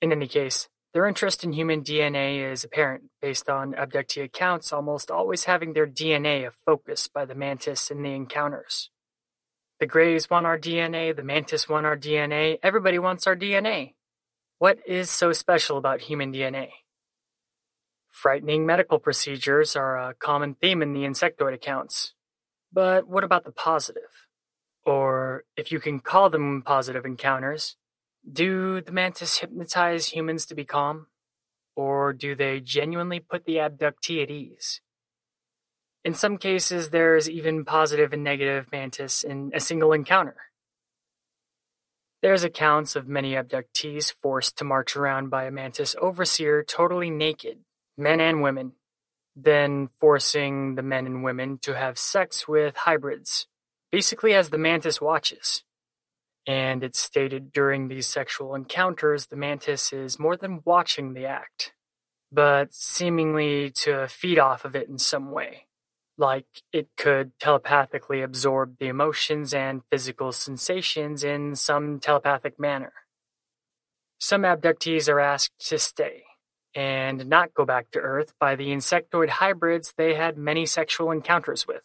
[0.00, 5.10] In any case, their interest in human DNA is apparent based on abductee accounts almost
[5.10, 8.90] always having their DNA a focus by the mantis in the encounters.
[9.80, 13.93] The Greys want our DNA, the mantis want our DNA, everybody wants our DNA.
[14.64, 16.68] What is so special about human DNA?
[18.10, 22.14] Frightening medical procedures are a common theme in the insectoid accounts.
[22.72, 24.26] But what about the positive?
[24.86, 27.76] Or, if you can call them positive encounters,
[28.26, 31.08] do the mantis hypnotize humans to be calm?
[31.76, 34.80] Or do they genuinely put the abductee at ease?
[36.06, 40.36] In some cases, there's even positive and negative mantis in a single encounter.
[42.24, 47.58] There's accounts of many abductees forced to march around by a mantis overseer totally naked
[47.98, 48.72] men and women,
[49.36, 53.46] then forcing the men and women to have sex with hybrids,
[53.92, 55.64] basically as the mantis watches.
[56.46, 61.74] And it's stated during these sexual encounters the mantis is more than watching the act,
[62.32, 65.66] but seemingly to feed off of it in some way.
[66.16, 72.92] Like it could telepathically absorb the emotions and physical sensations in some telepathic manner.
[74.18, 76.22] Some abductees are asked to stay,
[76.74, 81.66] and not go back to Earth by the insectoid hybrids they had many sexual encounters
[81.66, 81.82] with.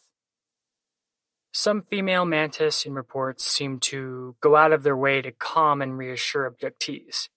[1.52, 5.98] Some female mantis in reports seem to go out of their way to calm and
[5.98, 7.30] reassure abductees,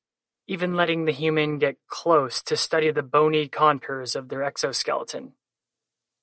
[0.47, 5.32] even letting the human get close to study the bony contours of their exoskeleton.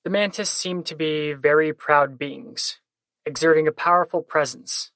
[0.02, 2.78] The mantis seem to be very proud beings,
[3.26, 4.92] exerting a powerful presence.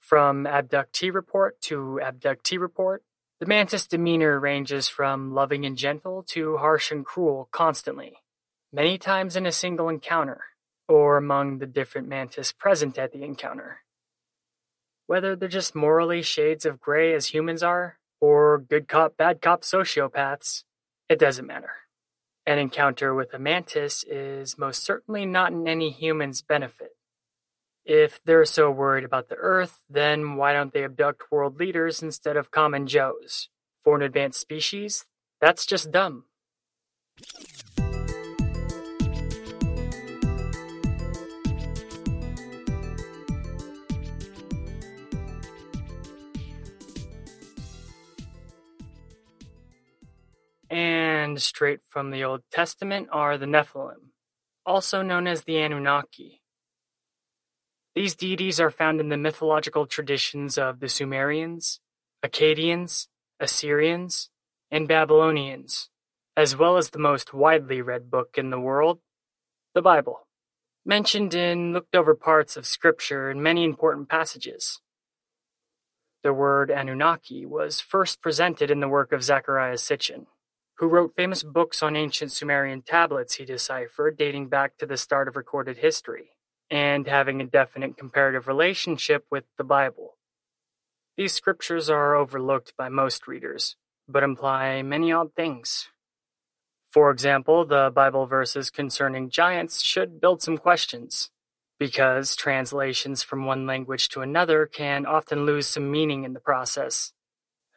[0.00, 3.02] From abductee report to abductee report,
[3.38, 8.14] the mantis demeanor ranges from loving and gentle to harsh and cruel constantly,
[8.72, 10.40] many times in a single encounter,
[10.88, 13.80] or among the different mantis present at the encounter.
[15.06, 19.64] Whether they're just morally shades of gray as humans are, or good cop, bad cop
[19.64, 20.64] sociopaths,
[21.10, 21.72] it doesn't matter.
[22.46, 26.90] An encounter with a mantis is most certainly not in any human's benefit.
[27.86, 32.36] If they're so worried about the Earth, then why don't they abduct world leaders instead
[32.36, 33.48] of common Joes?
[33.82, 35.06] For an advanced species,
[35.40, 36.24] that's just dumb.
[50.74, 54.10] And straight from the Old Testament are the Nephilim,
[54.66, 56.42] also known as the Anunnaki.
[57.94, 61.78] These deities are found in the mythological traditions of the Sumerians,
[62.26, 63.06] Akkadians,
[63.38, 64.30] Assyrians,
[64.68, 65.90] and Babylonians,
[66.36, 68.98] as well as the most widely read book in the world,
[69.76, 70.26] the Bible,
[70.84, 74.80] mentioned in looked over parts of Scripture in many important passages.
[76.24, 80.26] The word Anunnaki was first presented in the work of Zecharia Sitchin,
[80.84, 85.28] who wrote famous books on ancient Sumerian tablets he deciphered dating back to the start
[85.28, 86.32] of recorded history
[86.70, 90.18] and having a definite comparative relationship with the Bible.
[91.16, 93.76] These scriptures are overlooked by most readers,
[94.06, 95.88] but imply many odd things.
[96.90, 101.30] For example, the Bible verses concerning giants should build some questions,
[101.78, 107.13] because translations from one language to another can often lose some meaning in the process.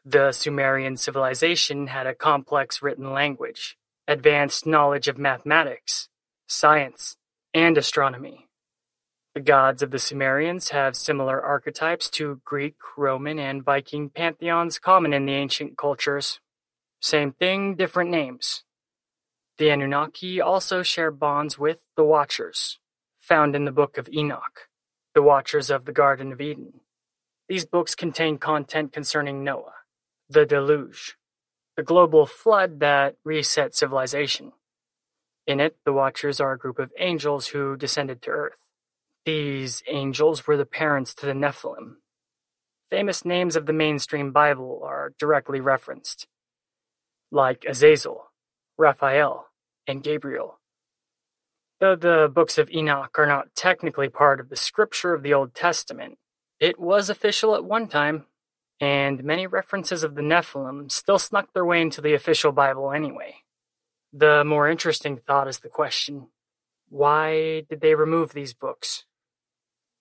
[0.09, 3.77] The Sumerian civilization had a complex written language,
[4.07, 6.07] advanced knowledge of mathematics,
[6.47, 7.17] science,
[7.53, 8.47] and astronomy.
[9.35, 15.11] The gods of the Sumerians have similar archetypes to Greek, Roman, and Viking pantheons common
[15.11, 16.39] in the ancient cultures.
[17.01, 18.63] Same thing, different names.
[19.57, 22.79] The Anunnaki also share bonds with the Watchers,
[23.19, 24.69] found in the Book of Enoch,
[25.13, 26.79] the Watchers of the Garden of Eden.
[27.49, 29.73] These books contain content concerning Noah,
[30.29, 31.17] the deluge,
[31.75, 34.51] the global flood that reset civilization.
[35.45, 38.71] In it, the Watchers are a group of angels who descended to Earth.
[39.25, 41.95] These angels were the parents to the Nephilim.
[42.89, 46.27] Famous names of the mainstream Bible are directly referenced,
[47.31, 48.31] like Azazel,
[48.77, 49.47] Raphael,
[49.85, 50.59] and Gabriel.
[51.79, 55.53] Though the books of Enoch are not technically part of the scripture of the Old
[55.53, 56.17] Testament,
[56.59, 58.25] it was official at one time,
[58.79, 63.37] and many references of the Nephilim still snuck their way into the official Bible anyway.
[64.13, 66.27] The more interesting thought is the question
[66.89, 69.05] why did they remove these books?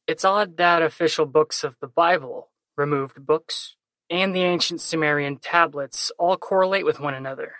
[0.06, 3.74] It's odd that official books of the Bible, removed books,
[4.08, 7.54] and the ancient Sumerian tablets all correlate with one another,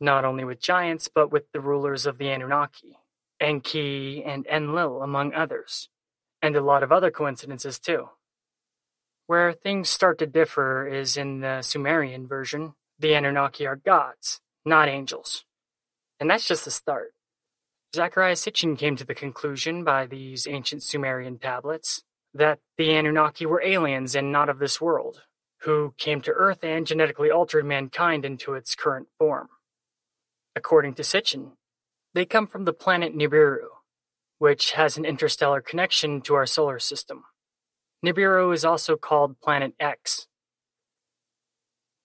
[0.00, 2.98] not only with giants, but with the rulers of the Anunnaki,
[3.40, 5.90] Enki and Enlil, among others,
[6.40, 8.08] and a lot of other coincidences too.
[9.32, 14.90] Where things start to differ is in the Sumerian version, the Anunnaki are gods, not
[14.90, 15.46] angels.
[16.20, 17.14] And that's just the start.
[17.96, 22.02] Zecharia Sitchin came to the conclusion by these ancient Sumerian tablets
[22.34, 25.22] that the Anunnaki were aliens and not of this world,
[25.62, 29.48] who came to Earth and genetically altered mankind into its current form.
[30.54, 31.52] According to Sitchin,
[32.12, 33.68] they come from the planet Nibiru,
[34.36, 37.24] which has an interstellar connection to our solar system.
[38.04, 40.26] Nibiru is also called Planet X.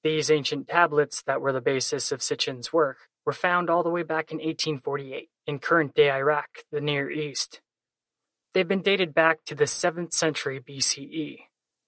[0.03, 4.03] These ancient tablets that were the basis of Sitchin's work were found all the way
[4.03, 7.61] back in 1848 in current-day Iraq, the Near East.
[8.53, 11.39] They've been dated back to the 7th century BCE,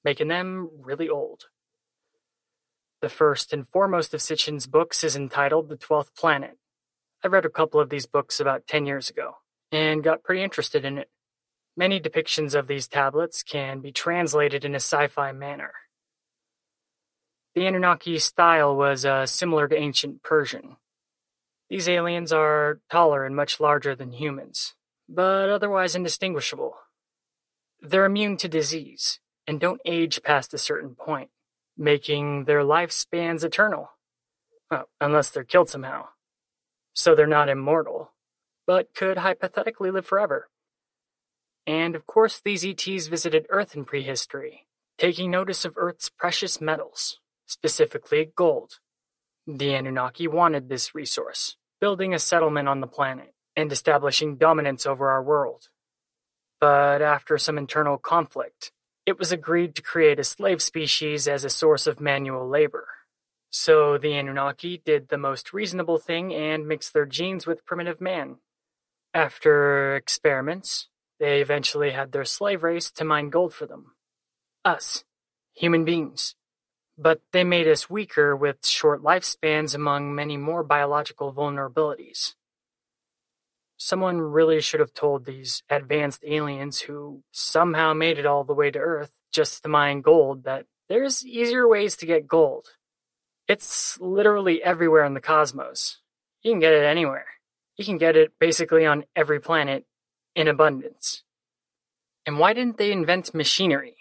[0.03, 1.45] making them really old.
[3.01, 6.57] The first and foremost of Sitchin's books is entitled The Twelfth Planet.
[7.24, 9.36] I read a couple of these books about 10 years ago,
[9.72, 11.10] and got pretty interested in it.
[11.80, 15.71] Many depictions of these tablets can be translated in a sci-fi manner.
[17.55, 20.75] The Anunnaki style was uh, similar to ancient Persian,
[21.69, 24.73] these aliens are taller and much larger than humans,
[25.07, 26.75] but otherwise indistinguishable.
[27.80, 31.30] They're immune to disease and don't age past a certain point,
[31.77, 33.91] making their lifespans eternal.
[34.71, 36.07] Well, unless they're killed somehow.
[36.93, 38.13] So they're not immortal,
[38.65, 40.49] but could hypothetically live forever.
[41.70, 44.65] And of course, these ETs visited Earth in prehistory,
[44.97, 48.80] taking notice of Earth's precious metals, specifically gold.
[49.45, 55.11] The Anunnaki wanted this resource, building a settlement on the planet and establishing dominance over
[55.11, 55.70] our world.
[56.59, 58.72] But after some internal conflict,
[59.05, 62.88] it was agreed to create a slave species as a source of manual labor.
[63.51, 68.38] So the Anunnaki did the most reasonable thing and mixed their genes with primitive man.
[69.13, 70.88] After experiments,
[71.20, 73.93] they eventually had their slave race to mine gold for them.
[74.63, 75.03] Us,
[75.53, 76.36] human beings.
[76.97, 82.36] But they made us weaker with short lifespans among many more biological vulnerabilities.
[83.78, 88.72] Someone really should have told these advanced aliens who somehow made it all the way
[88.72, 92.67] to Earth just to mine gold that there's easier ways to get gold.
[93.47, 95.99] It's literally everywhere in the cosmos.
[96.41, 97.28] You can get it anywhere.
[97.78, 99.86] You can get it basically on every planet
[100.36, 101.23] in abundance.
[102.25, 103.95] And why didn't they invent machinery?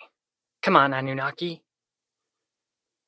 [0.62, 1.62] Come on, Anunnaki.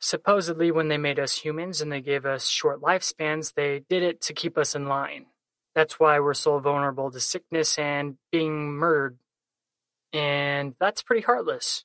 [0.01, 4.21] Supposedly, when they made us humans and they gave us short lifespans, they did it
[4.23, 5.27] to keep us in line.
[5.75, 9.19] That's why we're so vulnerable to sickness and being murdered.
[10.13, 11.85] And that's pretty heartless.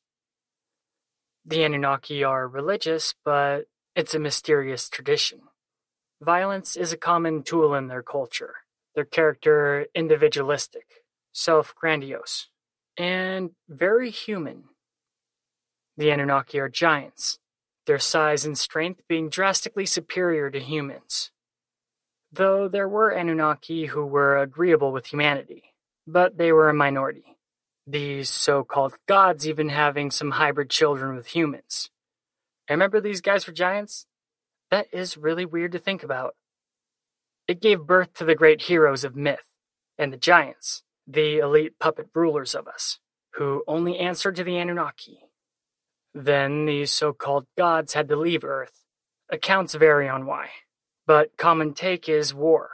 [1.45, 3.65] The Anunnaki are religious, but
[3.95, 5.41] it's a mysterious tradition.
[6.21, 8.55] Violence is a common tool in their culture.
[8.95, 11.04] Their character individualistic,
[11.35, 12.47] self grandiose,
[12.97, 14.63] and very human.
[15.97, 17.39] The Anunnaki are giants,
[17.85, 21.31] their size and strength being drastically superior to humans
[22.35, 25.73] though there were Anunnaki who were agreeable with humanity,
[26.05, 27.37] but they were a minority.
[27.87, 31.89] These so called gods even having some hybrid children with humans.
[32.69, 34.05] remember these guys were giants?
[34.71, 36.35] That is really weird to think about.
[37.47, 39.47] It gave birth to the great heroes of myth,
[39.97, 42.99] and the giants, the elite puppet rulers of us,
[43.35, 45.19] who only answered to the Anunnaki.
[46.13, 48.85] Then these so called gods had to leave Earth.
[49.29, 50.49] Accounts vary on why.
[51.05, 52.71] But common take is war,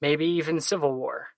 [0.00, 1.28] maybe even civil war.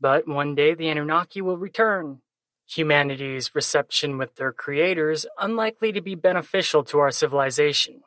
[0.00, 2.20] But one day the Anunnaki will return.
[2.66, 8.02] Humanity's reception with their creators unlikely to be beneficial to our civilization.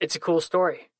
[0.00, 0.90] It's a cool story.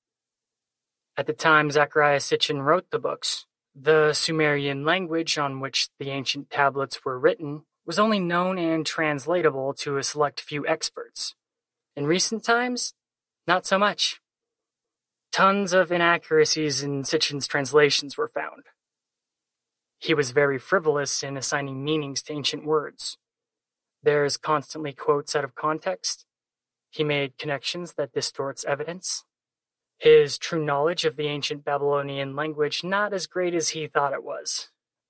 [1.17, 3.47] At the time Zecharia Sitchin wrote the books,
[3.79, 9.75] the Sumerian language on which the ancient tablets were written was only known and translatable
[9.75, 11.35] to a select few experts.
[11.95, 12.95] In recent times,
[13.47, 14.21] not so much.
[15.31, 18.65] Tons of inaccuracies in Sitchin's translations were found.
[19.99, 23.19] He was very frivolous in assigning meanings to ancient words.
[24.03, 26.25] There's constantly quotes out of context.
[26.89, 29.26] He made connections that distorts evidence.
[29.99, 34.23] His true knowledge of the ancient Babylonian language not as great as he thought it
[34.23, 34.69] was.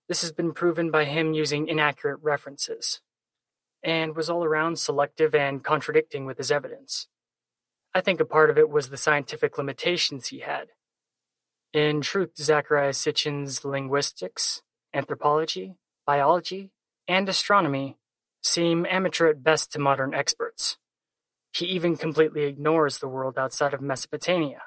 [0.08, 3.00] This has been proven by him using inaccurate references,
[3.82, 7.08] and was all around selective and contradicting with his evidence.
[7.92, 10.68] I think a part of it was the scientific limitations he had.
[11.72, 14.62] In truth, Zecharia Sitchin's linguistics,
[14.94, 15.74] anthropology,
[16.06, 16.70] biology,
[17.08, 17.96] and astronomy
[18.42, 20.78] seem amateur at best to modern experts.
[21.52, 24.62] He even completely ignores the world outside of Mesopotamia.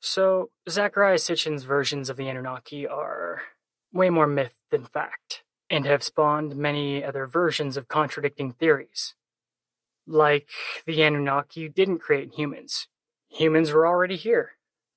[0.00, 3.42] So, Zecharia Sitchin's versions of the Anunnaki are
[3.92, 9.14] way more myth than fact, and have spawned many other versions of contradicting theories.
[10.06, 10.48] Like
[10.86, 12.88] the Anunnaki didn't create humans.
[13.28, 14.52] Humans were already here.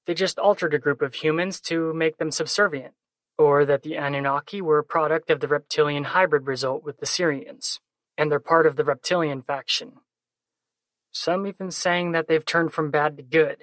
[0.05, 2.93] They just altered a group of humans to make them subservient.
[3.37, 7.79] Or that the Anunnaki were a product of the reptilian hybrid result with the Sirians,
[8.17, 9.93] and they're part of the reptilian faction.
[11.11, 13.59] Some even saying that they've turned from bad to good,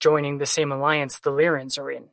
[0.00, 2.04] joining the same alliance the Lyrans are in.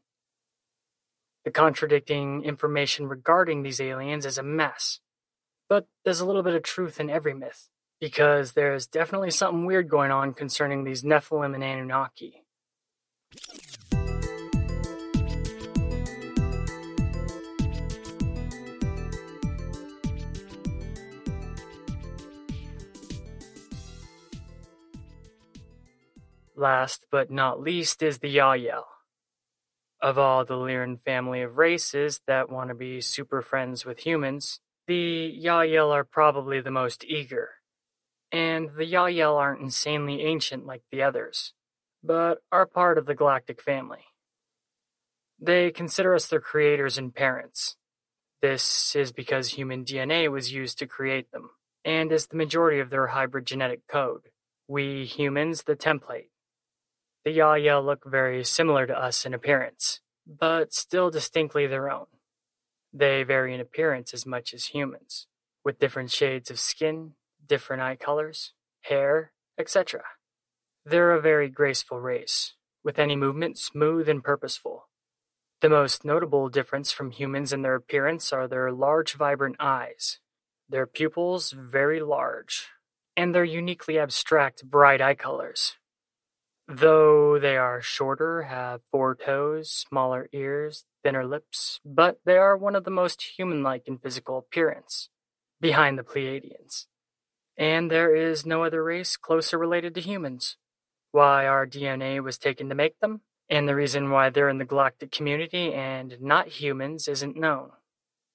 [1.43, 4.99] The contradicting information regarding these aliens is a mess,
[5.69, 7.69] but there's a little bit of truth in every myth
[7.99, 12.43] because there's definitely something weird going on concerning these Nephilim and Anunnaki.
[26.55, 28.83] Last but not least is the Yahyel.
[30.01, 34.59] Of all the Lyran family of races that want to be super friends with humans,
[34.87, 37.55] the Yahyel are probably the most eager
[38.35, 41.53] and the Yahyel aren't insanely ancient like the others,
[42.03, 44.03] but are part of the galactic family.
[45.39, 47.77] They consider us their creators and parents.
[48.41, 51.51] This is because human DNA was used to create them,
[51.85, 54.29] and is the majority of their hybrid genetic code.
[54.67, 56.27] We humans, the template.
[57.25, 62.05] The Yahyel look very similar to us in appearance, but still distinctly their own.
[62.93, 65.25] They vary in appearance as much as humans,
[65.63, 67.13] with different shades of skin,
[67.43, 70.03] different eye colors, hair, etc.
[70.85, 72.53] They're a very graceful race,
[72.83, 74.87] with any movement smooth and purposeful.
[75.61, 80.19] The most notable difference from humans in their appearance are their large, vibrant eyes,
[80.69, 82.67] their pupils very large,
[83.17, 85.73] and their uniquely abstract, bright eye colors.
[86.67, 92.75] Though they are shorter, have four toes, smaller ears, thinner lips, but they are one
[92.75, 95.09] of the most human like in physical appearance,
[95.61, 96.87] behind the Pleiadians.
[97.55, 100.57] And there is no other race closer related to humans.
[101.11, 104.65] Why our DNA was taken to make them, and the reason why they're in the
[104.65, 107.71] galactic community and not humans isn't known.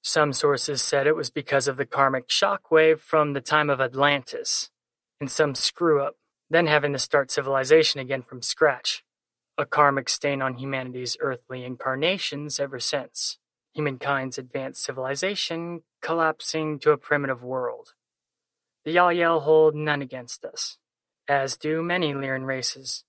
[0.03, 3.81] Some sources said it was because of the karmic shock wave from the time of
[3.81, 4.70] Atlantis,
[5.20, 6.14] and some screw up,
[6.51, 9.05] then having to start civilization again from scratch.
[9.57, 13.38] A karmic stain on humanity's earthly incarnations ever since.
[13.76, 17.94] Humankind's advanced civilization collapsing to a primitive world.
[18.84, 20.78] The Yahyel hold none against us,
[21.28, 23.05] as do many Lyran races.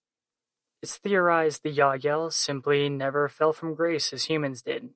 [0.84, 4.90] It's theorized the Yahyel simply never fell from grace as humans did,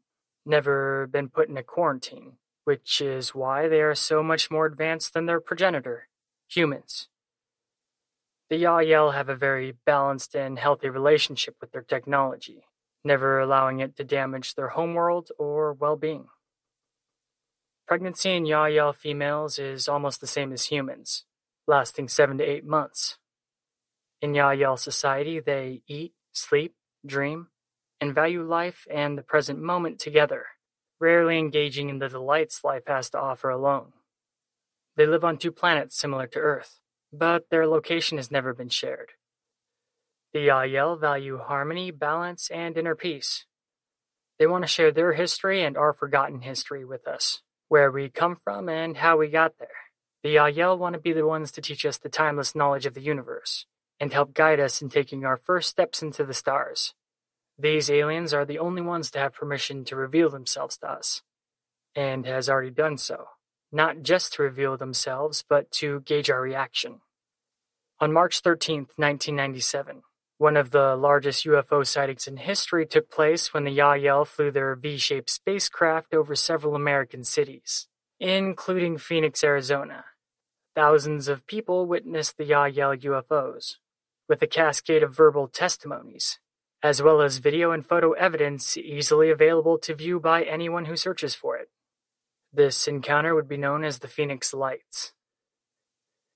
[0.45, 2.33] never been put in a quarantine,
[2.65, 6.09] which is why they are so much more advanced than their progenitor,
[6.47, 7.07] humans.
[8.49, 12.65] The Yahyel have a very balanced and healthy relationship with their technology,
[13.03, 16.27] never allowing it to damage their homeworld or well being.
[17.87, 21.25] Pregnancy in Yahyel females is almost the same as humans,
[21.67, 23.17] lasting seven to eight months.
[24.21, 26.75] In Yahyel society, they eat, sleep,
[27.05, 27.47] dream,
[27.99, 30.45] and value life and the present moment together,
[30.99, 33.93] rarely engaging in the delights life has to offer alone.
[34.95, 36.79] They live on two planets similar to Earth,
[37.17, 39.11] but their location has never been shared.
[40.33, 43.45] The Yahyel value harmony, balance, and inner peace.
[44.37, 48.35] They want to share their history and our forgotten history with us where we come
[48.35, 49.67] from, and how we got there.
[50.23, 53.01] The Yahyel want to be the ones to teach us the timeless knowledge of the
[53.01, 53.65] universe,
[53.99, 56.93] and help guide us in taking our first steps into the stars.
[57.57, 61.21] These aliens are the only ones to have permission to reveal themselves to us,
[61.95, 63.25] and has already done so,
[63.75, 67.01] not just to reveal themselves, but to gauge our reaction.
[67.99, 70.01] On March 13, 1997,
[70.37, 74.75] one of the largest UFO sightings in history took place when the Yahyel flew their
[74.75, 77.87] V-shaped spacecraft over several American cities,
[78.19, 80.05] including Phoenix, Arizona.
[80.73, 83.75] Thousands of people witnessed the Yahyel UFOs,
[84.29, 86.39] with a cascade of verbal testimonies,
[86.81, 91.35] as well as video and photo evidence easily available to view by anyone who searches
[91.35, 91.69] for it.
[92.55, 95.11] This encounter would be known as the Phoenix Lights.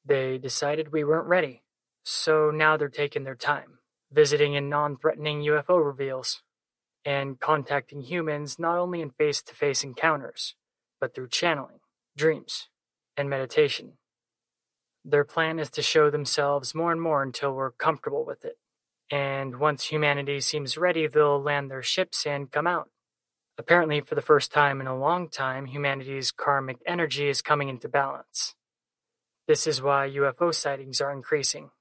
[0.05, 1.63] They decided we weren't ready,
[2.03, 3.79] so now they're taking their time
[4.11, 6.41] visiting in non-threatening UFO reveals,
[7.05, 10.55] and contacting humans not only in face-to-face encounters,
[10.99, 11.79] but through channeling,
[12.17, 12.69] dreams,
[13.15, 13.93] and meditation.
[15.05, 18.57] Their plan is to show themselves more and more until we're comfortable with it.
[19.11, 22.89] And once humanity seems ready, they'll land their ships and come out.
[23.59, 27.89] Apparently, for the first time in a long time, humanity's karmic energy is coming into
[27.89, 28.55] balance.
[29.49, 31.71] This is why UFO sightings are increasing.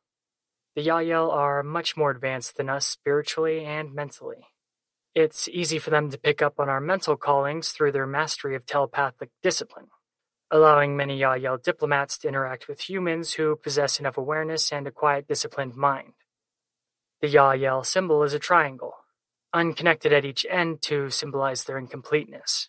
[0.75, 4.49] The Yahyel are much more advanced than us spiritually and mentally.
[5.15, 8.67] It's easy for them to pick up on our mental callings through their mastery of
[8.67, 9.87] telepathic discipline,
[10.51, 15.29] allowing many Yahyel diplomats to interact with humans who possess enough awareness and a quiet,
[15.29, 16.15] disciplined mind.
[17.21, 18.95] The Yahyel symbol is a triangle,
[19.53, 22.69] unconnected at each end to symbolize their incompleteness.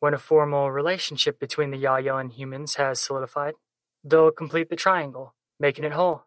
[0.00, 3.54] When a formal relationship between the Yahyel and humans has solidified,
[4.04, 6.24] they'll complete the triangle, making it whole.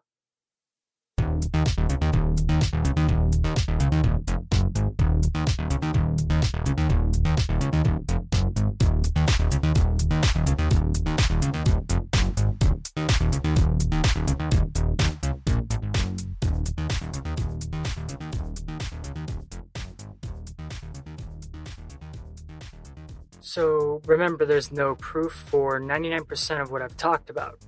[23.60, 27.58] So remember, there's no proof for 99% of what I've talked about.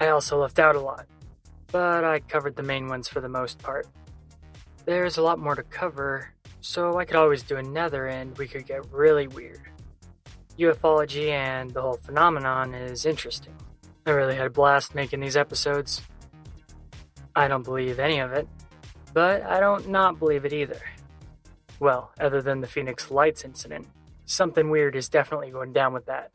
[0.00, 1.06] I also left out a lot,
[1.70, 3.86] but I covered the main ones for the most part.
[4.84, 8.66] There's a lot more to cover, so I could always do another and we could
[8.66, 9.62] get really weird.
[10.58, 13.54] Ufology and the whole phenomenon is interesting.
[14.06, 16.02] I really had a blast making these episodes.
[17.36, 18.48] I don't believe any of it,
[19.12, 20.80] but I don't not believe it either.
[21.78, 23.86] Well, other than the Phoenix Lights incident.
[24.26, 26.32] Something weird is definitely going down with that.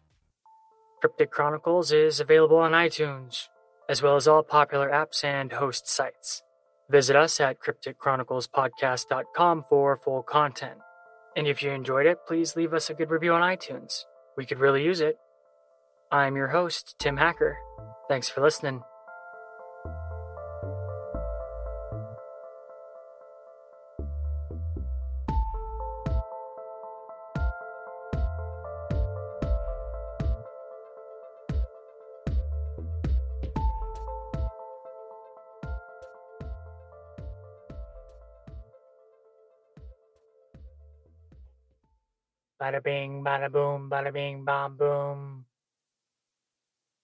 [1.01, 3.47] Cryptic Chronicles is available on iTunes,
[3.89, 6.41] as well as all popular apps and host sites.
[6.89, 10.79] Visit us at crypticchroniclespodcast.com for full content.
[11.35, 14.03] And if you enjoyed it, please leave us a good review on iTunes.
[14.37, 15.17] We could really use it.
[16.11, 17.57] I'm your host, Tim Hacker.
[18.09, 18.83] Thanks for listening.
[42.71, 45.43] Bada bing, bada boom, bada bing, bam boom.